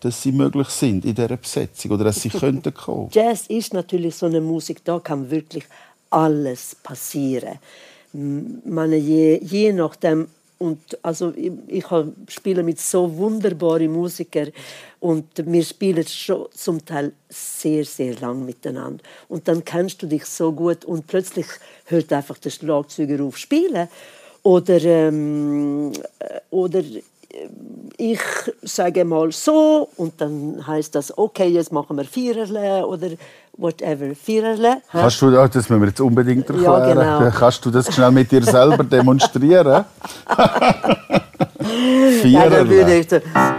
[0.00, 3.08] dass sie möglich sind in dieser Besetzung oder dass sie könnten kommen.
[3.12, 5.64] Jazz ist natürlich so eine Musik, da kann wirklich
[6.10, 7.58] alles passieren.
[8.12, 10.28] M- Meine, je, je nachdem,
[10.58, 11.84] und also ich, ich
[12.28, 14.50] spiele mit so wunderbaren Musikern
[14.98, 19.02] und wir spielen schon zum Teil sehr, sehr lang miteinander.
[19.28, 21.46] Und dann kennst du dich so gut und plötzlich
[21.86, 23.88] hört einfach der Schlagzeuger auf spielen.
[24.42, 26.82] Oder, ähm, äh, oder
[27.96, 28.20] ich
[28.62, 33.08] sage mal so und dann heißt das, okay, jetzt machen wir Viererle oder
[33.56, 34.14] whatever.
[34.14, 34.82] Viererle.
[34.90, 37.18] Kannst du, ah, das müssen wir jetzt unbedingt Ja, erklären.
[37.20, 37.30] genau.
[37.38, 39.84] Kannst du das schnell mit dir selber demonstrieren?
[42.22, 43.04] Ja, Viererle.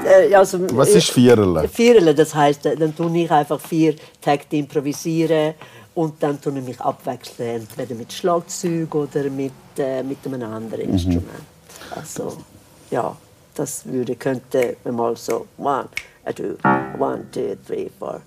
[0.06, 1.68] äh, also, Was ist Viererle?
[1.68, 5.54] Viererle, das heißt, äh, dann tue ich einfach vier Takte improvisieren
[5.96, 10.88] und dann tue ich mich abwechseln, entweder mit Schlagzeug oder mit, äh, mit einem anderen
[10.88, 10.94] Mhm.
[10.94, 11.26] Instrument.
[11.96, 12.38] Also,
[12.90, 13.16] ja,
[13.56, 15.90] das würde, könnte mal so, one,
[16.26, 16.58] a two,
[16.98, 18.22] one, two, three, four.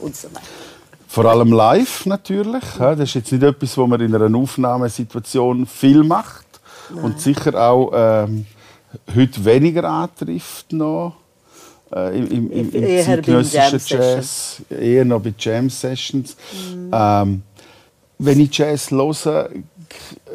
[0.00, 0.77] Und so weiter.
[1.08, 2.64] Vor allem live natürlich.
[2.78, 6.46] Das ist jetzt nicht etwas, wo man in einer Aufnahmesituation viel macht.
[7.02, 8.46] Und sicher auch ähm,
[9.14, 11.16] heute weniger antrifft noch.
[11.90, 16.36] Äh, im, im, im, Eher zeitgenössischen Jazz, eher noch bei Jam Sessions.
[16.92, 17.42] Ähm,
[18.18, 19.48] wenn ich Jazz höre,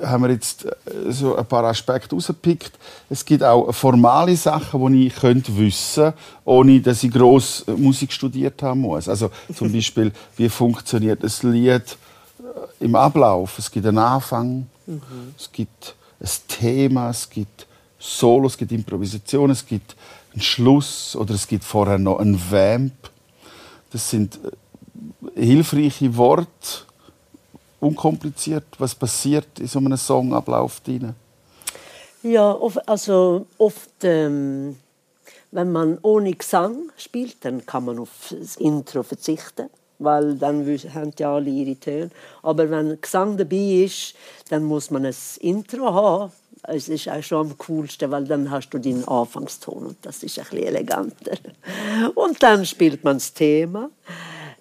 [0.03, 0.71] haben wir jetzt äh,
[1.09, 2.71] so ein paar Aspekte rausgepickt.
[3.09, 6.13] Es gibt auch formale Sachen, die ich könnte wissen
[6.45, 9.07] ohne dass ich gross Musik studiert haben muss.
[9.07, 13.57] Also zum Beispiel, wie funktioniert ein Lied äh, im Ablauf.
[13.59, 14.67] Es gibt einen Anfang,
[15.37, 17.67] es gibt ein Thema, es gibt
[17.99, 19.95] Solo, es gibt Improvisation, es gibt
[20.33, 22.93] einen Schluss oder es gibt vorher noch einen Vamp.
[23.91, 24.39] Das sind
[25.35, 26.85] äh, hilfreiche Worte,
[27.83, 28.65] unkompliziert.
[28.79, 31.13] Was passiert in so einem Songablauf drin?
[32.23, 34.77] Ja, also oft, ähm,
[35.51, 39.69] wenn man ohne Gesang spielt, dann kann man auf das Intro verzichten,
[39.99, 42.09] weil dann haben ja alle ihre Töne.
[42.41, 44.15] Aber wenn Gesang dabei ist,
[44.49, 46.31] dann muss man ein Intro haben.
[46.65, 50.39] Es ist auch schon am coolsten, weil dann hast du deinen Anfangston und das ist
[50.39, 51.37] ein bisschen eleganter.
[52.15, 53.89] Und dann spielt man das Thema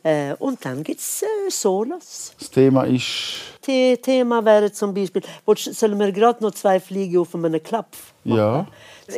[0.02, 2.32] äh, und dann gibt es äh, Solos.
[2.38, 5.22] Das Thema ist The Thema wäre zum Beispiel,
[5.56, 7.88] sollen wir gerade noch zwei Fliegen auf einem Klapp
[8.24, 8.38] machen?
[8.38, 8.66] Ja.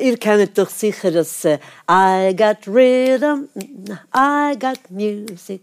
[0.00, 1.58] Ihr kennt doch sicher das äh,
[1.90, 3.48] I got rhythm,
[4.14, 5.62] I got music,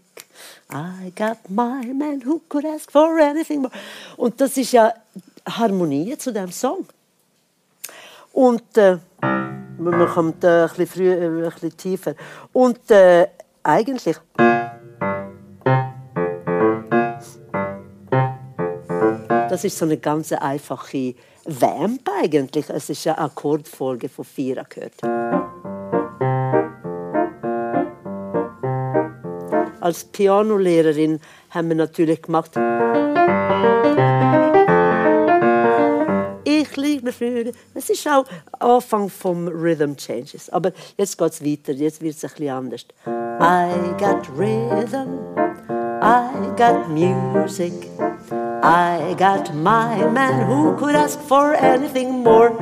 [0.72, 3.72] I got my man who could ask for anything more.
[4.16, 4.92] Und das ist ja
[5.46, 6.86] Harmonie zu dem Song.
[8.32, 12.14] Und äh, man kommt äh, ein, bisschen früher, äh, ein bisschen tiefer.
[12.52, 13.28] Und äh,
[13.62, 14.16] eigentlich
[19.48, 22.70] Das ist so eine ganz einfache Vamp eigentlich.
[22.70, 24.92] Es ist eine Akkordfolge von vier Akkorden.
[29.80, 32.56] Als Pianolehrerin haben wir natürlich gemacht.
[36.76, 37.52] Liebe Freude.
[37.74, 38.24] Es ist auch
[38.58, 40.50] Anfang vom Rhythm Changes.
[40.50, 41.72] Aber jetzt geht es weiter.
[41.72, 42.86] Jetzt wird es bisschen anders.
[43.06, 45.18] I got rhythm.
[46.02, 47.72] I got music.
[48.64, 52.52] I got my man who could ask for anything more.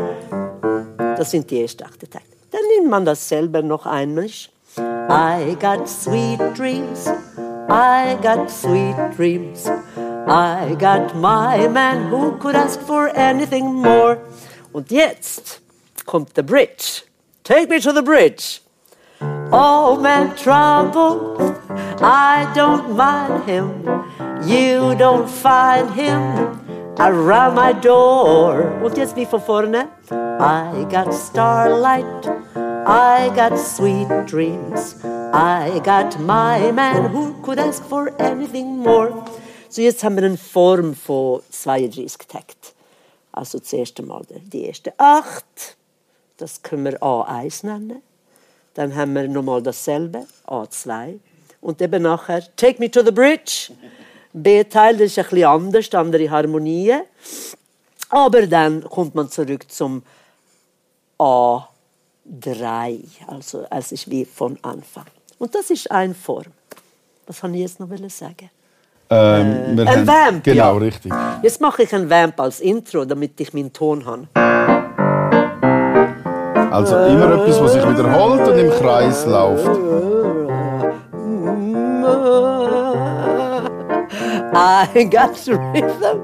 [1.17, 2.37] Das sind die ersten acht Takte.
[2.51, 4.31] Dann nimmt man das selber noch einmal.
[4.79, 7.07] I got sweet dreams.
[7.69, 9.71] I got sweet dreams.
[10.31, 14.19] I got my man who could ask for anything more.
[14.73, 15.61] Und jetzt
[16.07, 17.03] kommt the Bridge.
[17.43, 18.61] Take me to the bridge.
[19.51, 21.37] Oh man, trouble,
[22.01, 23.85] I don't mind him.
[24.47, 26.61] You don't find him
[26.97, 28.71] around my door.
[28.85, 29.89] Und jetzt wie vorne.
[30.13, 32.29] I got starlight,
[32.87, 34.95] I got sweet dreams.
[35.35, 39.11] I got my man who could ask for anything more.
[39.73, 42.75] So jetzt haben wir eine Form von 32 Takt.
[43.31, 45.77] Also das erste Mal die ersten acht.
[46.39, 48.03] Das können wir A1 nennen.
[48.75, 51.21] Dann haben wir nochmal dasselbe, A2.
[51.61, 53.71] Und eben nachher Take Me to the Bridge.
[54.33, 57.03] B-Teil, das ist ein bisschen anders, andere Harmonien.
[58.09, 60.03] Aber dann kommt man zurück zum
[61.17, 63.05] A3.
[63.29, 65.07] Also es ist wie von Anfang.
[65.39, 66.53] Und das ist eine Form.
[67.29, 68.51] Was wollte ich jetzt noch sagen?
[69.13, 70.79] Ähm, wir ein haben- Vamp, Genau, ja.
[70.79, 71.13] richtig.
[71.43, 74.29] Jetzt mache ich ein Vamp als Intro, damit ich meinen Ton habe.
[76.71, 79.67] Also immer etwas, was sich wiederholt und im Kreis läuft.
[84.53, 86.21] I got rhythm.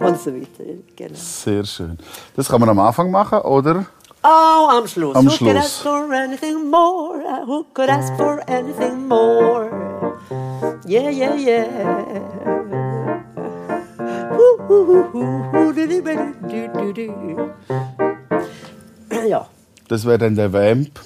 [0.00, 0.64] Und so weiter.
[0.96, 1.10] Genau.
[1.14, 1.98] Sehr schön.
[2.36, 3.84] Das kann man am Anfang machen, oder?
[4.22, 5.16] Oh, am Schluss.
[5.16, 5.56] Am who could Schluss.
[5.56, 7.20] ask for anything more?
[7.46, 9.68] Who could ask for anything more?
[10.30, 11.64] Yeah, yeah, yeah.
[19.28, 19.48] Ja,
[19.88, 21.00] Das wäre dann der Vamp.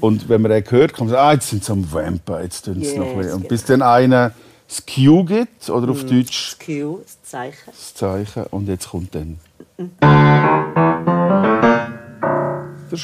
[0.00, 2.64] Und wenn man den hört, kann man sagen, ah, jetzt sind sie am Vampen, jetzt
[2.64, 3.32] tun sie Yes, noch bisschen.
[3.32, 3.48] Und genau.
[3.48, 4.32] bis dann einer
[4.68, 7.66] das Cue gibt, oder auf Deutsch das Q, das Zeichen.
[7.66, 9.38] das Zeichen, und jetzt kommt dann
[9.78, 9.88] der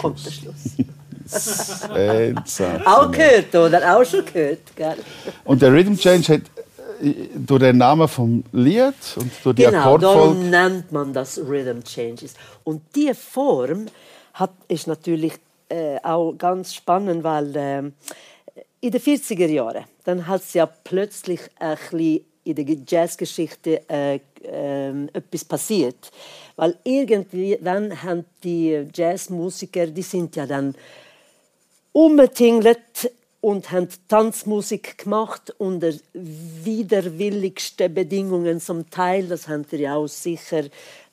[0.01, 0.25] Kommt Schluss.
[0.25, 0.77] der Schluss.
[1.27, 2.35] Sensationell.
[2.85, 3.97] Auch gehört, oder?
[3.97, 4.97] Auch schon gehört, gell?
[5.45, 6.43] Und der Rhythm Change hat
[7.03, 10.51] äh, durch den Namen vom Lied und durch die Genau, darum Akkordfolge.
[10.51, 12.35] nennt man das Rhythm Changes.
[12.65, 13.87] Und diese Form
[14.35, 15.35] hat, ist natürlich
[15.69, 17.79] äh, auch ganz spannend, weil äh,
[18.81, 24.19] in den 40er Jahren, dann hat es ja plötzlich ein bisschen in der Jazzgeschichte äh,
[24.43, 26.11] äh, etwas passiert.
[26.57, 30.75] Weil irgendwie dann haben die Jazzmusiker, die sind ja dann
[31.93, 39.27] umgetingelt und haben Tanzmusik gemacht unter widerwilligsten Bedingungen zum Teil.
[39.27, 40.65] Das habt ihr ja auch sicher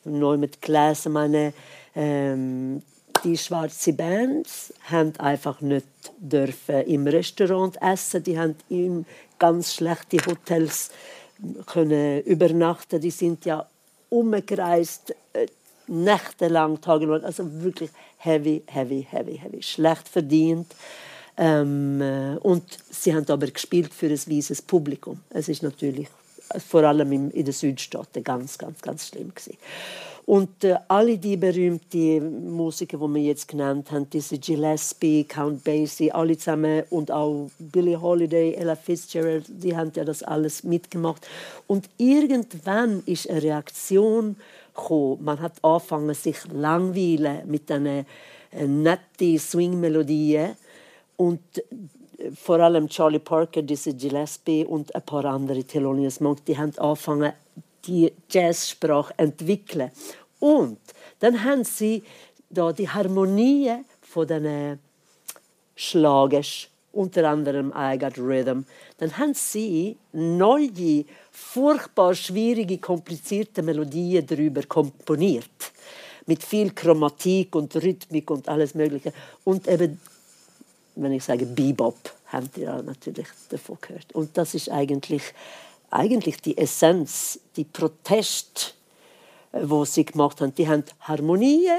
[0.06, 1.14] neu mit gelesen.
[1.14, 1.54] Meine,
[1.96, 2.84] ähm,
[3.24, 5.88] die schwarze Bands haben einfach nicht
[6.20, 8.24] dürfen im Restaurant essen.
[8.24, 9.06] Die haben in
[9.38, 10.92] ganz schlechte Hotels
[11.66, 13.02] können übernachten.
[13.02, 13.68] Die sind ja
[14.10, 15.48] umgereist, äh,
[15.88, 17.24] nächtelang, tagelang.
[17.24, 17.90] Also wirklich
[18.20, 19.62] heavy, heavy, heavy, heavy.
[19.62, 20.68] Schlecht verdient.
[21.38, 25.20] Ähm, äh, und sie haben aber gespielt für ein weißes Publikum.
[25.30, 26.08] Es ist natürlich
[26.68, 29.58] vor allem in den Südstaaten ganz, ganz, ganz schlimm gewesen.
[30.26, 36.12] Und äh, alle die berühmten Musiker, die wir jetzt genannt haben, diese Gillespie, Count Basie,
[36.12, 41.28] alle zusammen und auch Billie Holiday, Ella Fitzgerald, die haben ja das alles mitgemacht.
[41.66, 44.36] Und irgendwann ist eine Reaktion
[44.80, 45.24] gekommen.
[45.24, 48.06] Man hat angefangen, sich langweilen mit diesen äh,
[48.68, 50.56] netten Swing-Melodien
[51.18, 56.58] und äh, vor allem Charlie Parker, diese Gillespie und ein paar andere Thelonious Monk, die
[56.58, 57.34] haben angefangen,
[57.86, 59.92] die Jazzsprache entwickeln.
[60.40, 60.80] Und
[61.20, 62.04] dann haben sie
[62.50, 63.72] da die Harmonie
[64.02, 64.80] von den
[65.76, 68.62] Schlagers, unter anderem I Got Rhythm,
[68.98, 75.72] dann haben sie neue, furchtbar schwierige, komplizierte Melodien darüber komponiert.
[76.26, 79.14] Mit viel Chromatik und Rhythmik und alles Mögliche.
[79.44, 80.00] Und eben,
[80.96, 84.14] wenn ich sage Bebop, habt ihr ja natürlich davon gehört.
[84.14, 85.24] Und das ist eigentlich,
[85.90, 88.76] eigentlich die Essenz, die Protest,
[89.52, 90.54] äh, wo sie gemacht haben.
[90.54, 91.70] Die haben Harmonie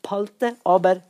[0.00, 1.02] behalten, aber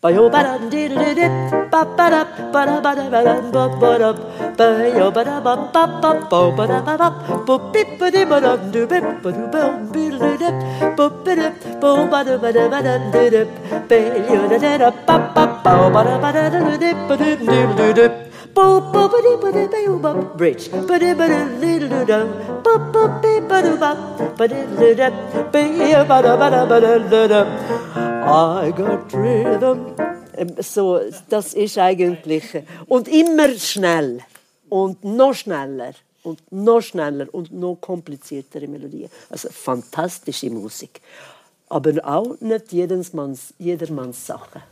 [0.00, 1.28] Ba yo ba da dee dee dee
[1.72, 2.20] ba ba da
[2.54, 4.10] ba da ba da ba da ba ba da
[4.58, 4.66] ba
[4.98, 7.08] yo ba da ba ba ba bo ba da ba ba
[7.46, 10.54] bo beep ba dee ba da do beep ba do ba be da dee
[10.96, 11.48] bo be da
[11.82, 13.46] bo ba da ba da ba da dee dee
[13.88, 13.98] be
[14.30, 17.34] yo da da da ba ba bo ba da ba da da dee ba dee
[17.42, 18.27] dee dee
[20.36, 20.70] Bridge.
[28.30, 29.94] I got rhythm.
[30.60, 32.44] So, das ist eigentlich.
[32.86, 34.20] Und immer schnell.
[34.68, 35.92] Und noch schneller.
[36.22, 37.26] Und noch schneller.
[37.32, 39.10] Und noch kompliziertere Melodien.
[39.30, 41.00] Also fantastische Musik.
[41.68, 44.62] Aber auch nicht jedermanns, jedermanns Sache.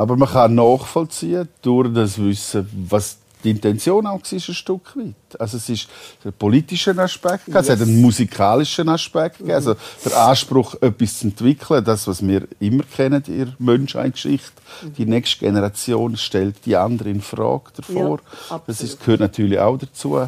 [0.00, 5.40] Aber man kann nachvollziehen durch das Wissen, was die Intention auch war, ein Stück weit.
[5.40, 5.88] Also es ist
[6.24, 9.74] einen politischen Aspekt, gegeben, es hat einen musikalischen Aspekt, gegeben, also
[10.04, 14.52] der Anspruch, etwas zu entwickeln, das, was wir immer kennen in der Menschheitsgeschichte.
[14.96, 18.20] Die nächste Generation stellt die andere in Frage davor.
[18.50, 20.18] Ja, das ist, gehört natürlich auch dazu.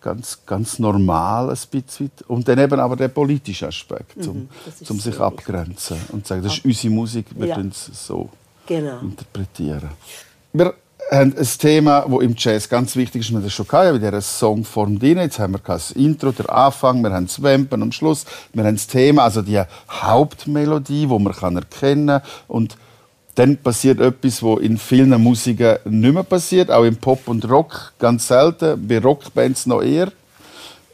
[0.00, 2.10] Ganz, ganz normal ein bisschen.
[2.28, 4.48] Und dann eben aber der politische Aspekt, um,
[4.80, 7.56] ist um sich abgrenzen und zu sagen, das ist unsere Musik, wir Ja.
[7.56, 8.30] tun es so
[8.68, 8.98] Genau.
[9.00, 9.88] interpretieren.
[10.52, 10.74] Wir
[11.10, 13.30] haben ein Thema, das im Jazz ganz wichtig ist.
[13.30, 15.16] Wir haben das schon gehabt, bei dieser Songform drin.
[15.16, 18.76] Jetzt haben wir das Intro, der Anfang, wir haben das Wempen am Schluss, wir haben
[18.76, 22.22] das Thema, also die Hauptmelodie, die man erkennen kann.
[22.46, 22.76] Und
[23.36, 27.92] dann passiert etwas, was in vielen Musiken nicht mehr passiert, auch im Pop und Rock
[27.98, 30.12] ganz selten, bei Rockbands noch eher.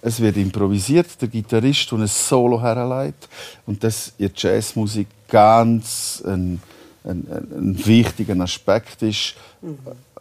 [0.00, 3.28] Es wird improvisiert, der Gitarrist und ein Solo herleitet.
[3.66, 6.60] Und das in der Jazzmusik ganz ein,
[7.04, 9.34] ein, ein, wichtiger Aspekt ist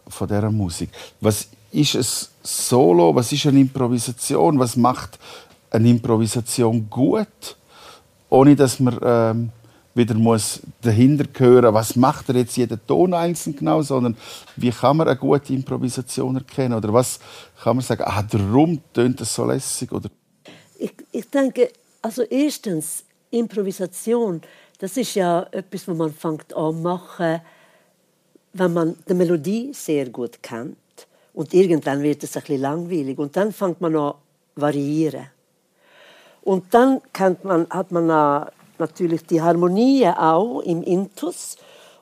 [0.08, 0.90] von dieser Musik.
[1.20, 3.14] Was ist ein Solo?
[3.14, 4.58] Was ist eine Improvisation?
[4.58, 5.18] Was macht
[5.70, 7.56] eine Improvisation gut,
[8.28, 9.50] ohne dass man ähm,
[9.94, 14.16] wieder muss dahinter hören, was macht er jetzt jeden Ton einzeln genau, sondern
[14.56, 17.20] wie kann man eine gute Improvisation erkennen oder was
[17.62, 20.10] kann man sagen, ah, darum tönt es so lässig oder
[20.78, 21.70] Ich, ich denke,
[22.02, 24.42] also erstens, Improvisation,
[24.78, 27.40] das ist ja etwas, was man fängt an machen,
[28.52, 30.76] wenn man die Melodie sehr gut kennt.
[31.32, 33.18] Und irgendwann wird es ein bisschen langweilig.
[33.18, 34.14] Und dann fängt man an
[34.54, 35.26] variieren.
[36.42, 37.00] Und dann
[37.42, 38.10] man, hat man
[38.78, 41.56] natürlich die Harmonie auch im Intus.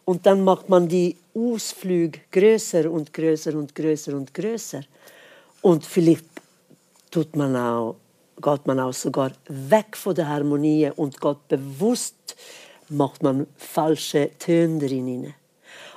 [0.05, 4.83] Und dann macht man die Ausflüge größer und größer und größer und größer.
[5.63, 6.27] Und vielleicht
[7.11, 7.97] tut man auch,
[8.43, 12.37] geht man auch sogar weg von der Harmonie und geht bewusst
[12.93, 15.35] macht man falsche Töne drin.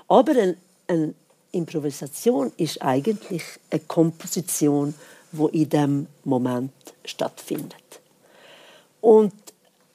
[0.08, 1.14] Aber eine, eine
[1.52, 4.94] Improvisation ist eigentlich eine Komposition,
[5.32, 6.72] wo in dem Moment
[7.04, 8.02] stattfindet.
[9.02, 9.34] Und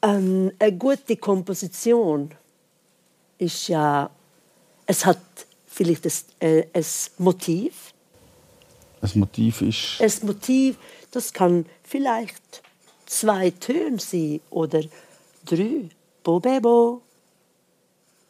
[0.02, 2.30] ähm, eine gute Komposition
[3.38, 4.10] ist ja,
[4.86, 5.20] es hat
[5.66, 6.84] vielleicht ein, äh, ein
[7.18, 7.92] Motiv.
[9.00, 10.00] Das Motiv ist.
[10.00, 10.76] Ein Motiv,
[11.10, 12.62] das kann vielleicht
[13.06, 14.82] zwei Töne sein oder
[15.44, 15.88] drei.
[16.22, 17.02] Bo, bebo,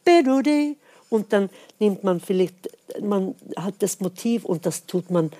[0.04, 0.76] bedode.
[1.08, 2.70] Und dann nimmt man vielleicht,
[3.02, 5.30] man hat das Motiv und das tut man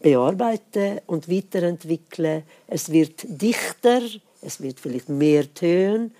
[0.00, 2.42] bearbeiten und weiterentwickeln.
[2.66, 4.02] Es wird dichter,
[4.42, 6.10] es wird vielleicht mehr Töne,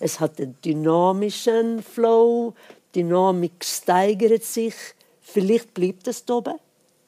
[0.00, 2.54] es hat einen dynamischen Flow,
[2.94, 4.74] Dynamik steigert sich,
[5.22, 6.54] vielleicht bleibt es oben,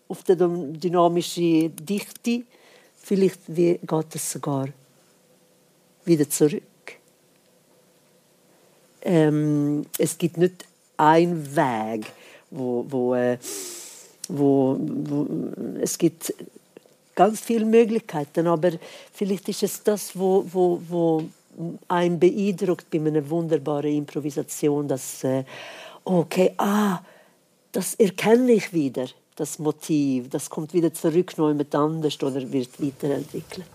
[0.09, 2.45] auf der dynamischen Dichte,
[2.97, 4.69] vielleicht geht es sogar
[6.05, 6.63] wieder zurück.
[9.05, 10.65] Ähm, es gibt nicht
[10.97, 12.13] einen Weg,
[12.51, 13.39] wo, wo, äh,
[14.29, 15.27] wo, wo
[15.81, 16.33] es gibt
[17.15, 18.73] ganz viele Möglichkeiten, aber
[19.13, 21.25] vielleicht ist es das, wo, wo, wo
[21.89, 25.45] einen beeindruckt bei einer wunderbaren Improvisation, dass äh,
[26.05, 27.01] okay, ah,
[27.73, 32.81] das erkenne ich wieder, das Motiv, das kommt wieder zurück, noch jemand anders oder wird
[32.81, 33.67] weiterentwickelt.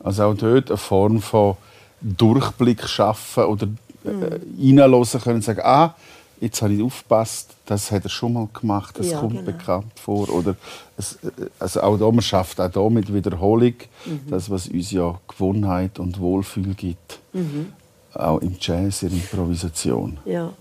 [0.00, 1.56] Also auch dort eine Form von
[2.00, 3.68] Durchblick schaffen oder
[4.04, 4.22] Mhm.
[4.22, 5.94] äh, reinhören können und sagen, ah,
[6.40, 9.44] jetzt habe ich aufgepasst, das hat er schon mal gemacht, das Ja, kommt genau.
[9.44, 10.28] bekannt vor.
[10.28, 10.56] Oder
[10.96, 13.74] es, äh, also auch da, man schafft auch da mit Wiederholung
[14.04, 14.20] Mhm.
[14.28, 17.20] das, was uns ja Gewohnheit und Wohlfühl gibt.
[17.32, 17.72] Mhm.
[18.14, 20.18] Auch im Jazz, in der Improvisation.
[20.24, 20.52] Ja.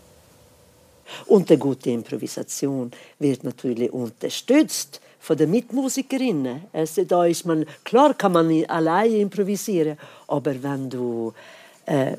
[1.26, 6.62] Und eine gute Improvisation wird natürlich unterstützt von den Mitmusikerinnen.
[6.72, 11.34] Also da ist man, klar kann man nicht alleine improvisieren, aber wenn du
[11.86, 12.18] äh, äh,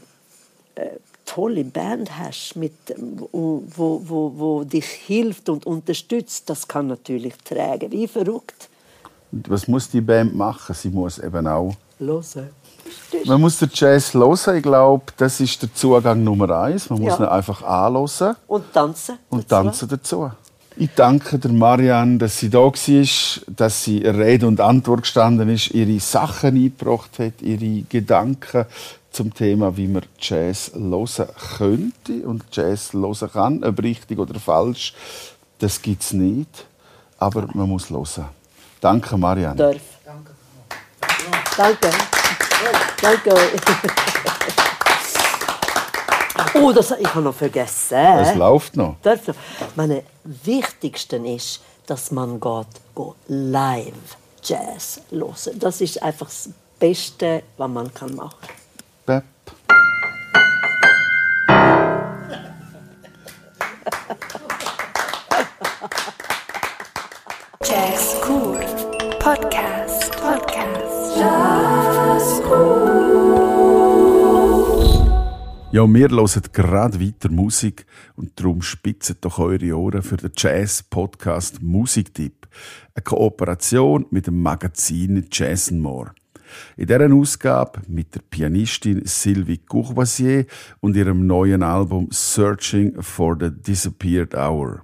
[1.24, 6.86] tolle Band hast, mit, ähm, wo, wo, wo, wo dich hilft und unterstützt, das kann
[6.86, 8.68] natürlich tragen, wie verrückt.
[9.30, 10.74] Und was muss die Band machen?
[10.74, 12.50] Sie muss eben auch Hören.
[13.26, 14.56] Man muss den Jazz hören.
[14.56, 16.90] Ich glaube, das ist der Zugang Nummer eins.
[16.90, 17.24] Man muss Ja.
[17.26, 19.18] ihn einfach anhören Und tanzen.
[19.30, 19.64] und dazu.
[19.64, 20.30] tanzen dazu.
[20.76, 25.70] Ich danke der Marianne, dass sie da war, dass sie Rede und Antwort gestanden ist,
[25.70, 28.64] ihre Sachen eingebracht hat, ihre Gedanken
[29.12, 33.64] zum Thema, wie man Jazz hören könnte und Jazz hören kann.
[33.64, 34.94] Ob richtig oder falsch,
[35.58, 36.66] das gibt es nicht.
[37.18, 38.28] Aber man muss hören.
[38.80, 39.56] Danke, Marianne.
[39.56, 39.76] Darf.
[41.56, 41.90] Danke.
[43.00, 43.34] Danke.
[46.54, 47.96] oh, das, ich habe noch vergessen.
[47.96, 48.96] Es läuft noch.
[49.02, 49.34] Darf noch.
[49.76, 55.58] Meine wichtigste ist, dass man geht, go live Jazz hören.
[55.58, 56.48] Das ist einfach das
[56.78, 58.20] Beste, was man kann
[59.04, 59.24] Bep.
[67.64, 68.60] Jazz Cool
[69.18, 70.12] Podcast.
[70.12, 71.16] Podcast.
[71.16, 72.92] Jazz Cool.
[75.72, 81.60] Ja, wir hören gerade weiter Musik und darum spitzen doch eure Ohren für den Jazz-Podcast
[81.62, 82.46] Musiktipp.
[82.94, 86.12] Eine Kooperation mit dem Magazin Jazz More.
[86.76, 90.46] In dieser Ausgabe mit der Pianistin Sylvie Courvoisier
[90.80, 94.82] und ihrem neuen Album Searching for the Disappeared Hour.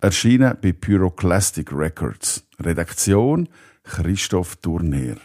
[0.00, 2.46] Erschienen bei Pyroclastic Records.
[2.58, 3.48] Redaktion
[3.84, 5.16] Christoph Tournier.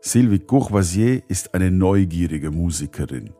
[0.00, 3.34] Sylvie Courvoisier ist eine neugierige Musikerin.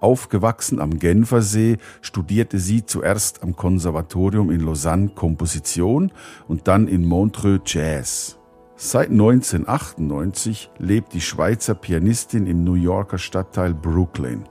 [0.00, 6.12] Aufgewachsen am Genfersee studierte sie zuerst am Konservatorium in Lausanne Komposition
[6.48, 8.39] und dann in Montreux Jazz.
[8.82, 14.44] Seit 1998 lebt die Schweizer Pianistin im New Yorker Stadtteil Brooklyn.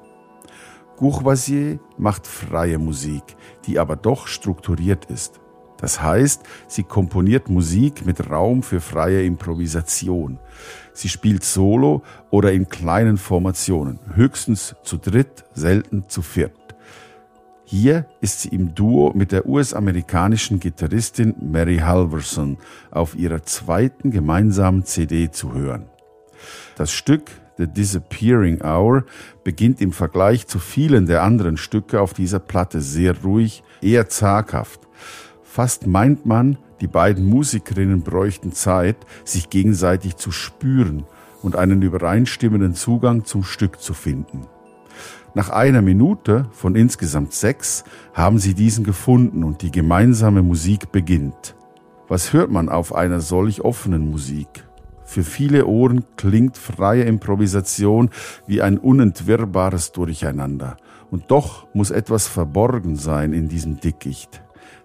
[0.98, 3.24] Courvoisier macht freie Musik,
[3.66, 5.40] die aber doch strukturiert ist.
[5.78, 10.38] Das heißt, sie komponiert Musik mit Raum für freie Improvisation.
[10.94, 16.59] Sie spielt solo oder in kleinen Formationen, höchstens zu dritt, selten zu viert.
[17.72, 22.58] Hier ist sie im Duo mit der US-amerikanischen Gitarristin Mary Halverson
[22.90, 25.86] auf ihrer zweiten gemeinsamen CD zu hören.
[26.78, 29.04] Das Stück The Disappearing Hour
[29.44, 34.88] beginnt im Vergleich zu vielen der anderen Stücke auf dieser Platte sehr ruhig, eher zaghaft.
[35.44, 41.06] Fast meint man, die beiden Musikerinnen bräuchten Zeit, sich gegenseitig zu spüren
[41.44, 44.48] und einen übereinstimmenden Zugang zum Stück zu finden.
[45.36, 51.56] Nach einer Minute von insgesamt sechs haben sie diesen gefunden und die gemeinsame Musik beginnt.
[52.08, 54.48] Was hört man auf einer solch offenen Musik?
[55.06, 58.10] Für viele Ohren klingt freie Improvisation
[58.48, 60.78] wie ein unentwirrbares Durcheinander.
[61.12, 64.44] Und doch muss etwas verborgen sein in diesem Dickicht.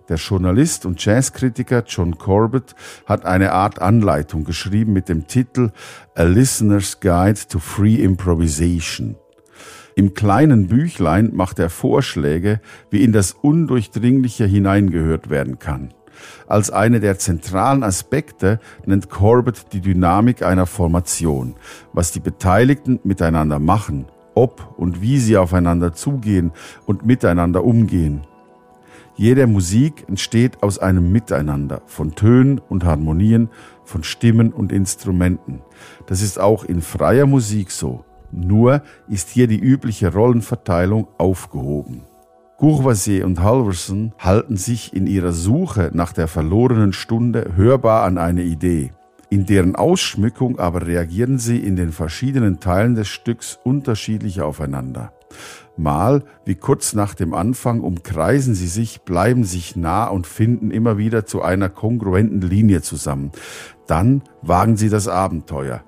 [0.09, 2.74] Der Journalist und Jazzkritiker John Corbett
[3.07, 5.72] hat eine Art Anleitung geschrieben mit dem Titel
[6.14, 9.16] A Listener's Guide to Free Improvisation.
[9.97, 15.95] Im kleinen Büchlein macht er Vorschläge, wie in das Undurchdringliche hineingehört werden kann.
[16.47, 21.55] Als eine der zentralen Aspekte nennt Corbett die Dynamik einer Formation,
[21.92, 26.53] was die Beteiligten miteinander machen, ob und wie sie aufeinander zugehen
[26.86, 28.22] und miteinander umgehen.
[29.16, 33.49] Jede Musik entsteht aus einem Miteinander von Tönen und Harmonien,
[33.84, 35.62] von Stimmen und Instrumenten.
[36.07, 38.05] Das ist auch in freier Musik so.
[38.35, 42.03] Nur ist hier die übliche Rollenverteilung aufgehoben.
[42.59, 48.43] Courvoisier und Halverson halten sich in ihrer Suche nach der verlorenen Stunde hörbar an eine
[48.43, 48.91] Idee.
[49.30, 55.12] In deren Ausschmückung aber reagieren sie in den verschiedenen Teilen des Stücks unterschiedlich aufeinander.
[55.76, 60.99] Mal, wie kurz nach dem Anfang, umkreisen sie sich, bleiben sich nah und finden immer
[60.99, 63.32] wieder zu einer kongruenten Linie zusammen.
[63.89, 65.82] Dann wagen sie das Abenteuer.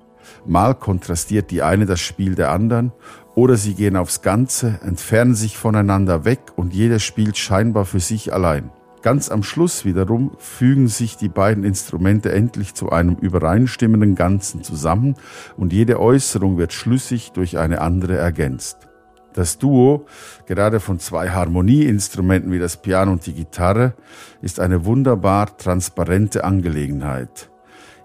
[0.47, 2.93] Mal kontrastiert die eine das Spiel der anderen,
[3.35, 8.33] oder sie gehen aufs Ganze, entfernen sich voneinander weg und jeder spielt scheinbar für sich
[8.33, 8.71] allein.
[9.01, 15.15] Ganz am Schluss wiederum fügen sich die beiden Instrumente endlich zu einem übereinstimmenden Ganzen zusammen
[15.55, 18.87] und jede Äußerung wird schlüssig durch eine andere ergänzt.
[19.33, 20.07] Das Duo,
[20.47, 23.93] gerade von zwei Harmonieinstrumenten wie das Piano und die Gitarre,
[24.41, 27.51] ist eine wunderbar transparente Angelegenheit.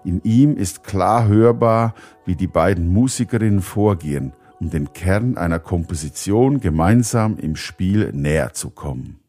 [0.05, 1.95] In ihm ist klar hörbar,
[2.25, 8.69] wie die beiden Musikerinnen vorgehen, um dem Kern einer Komposition gemeinsam im Spiel näher zu
[8.69, 9.22] kommen.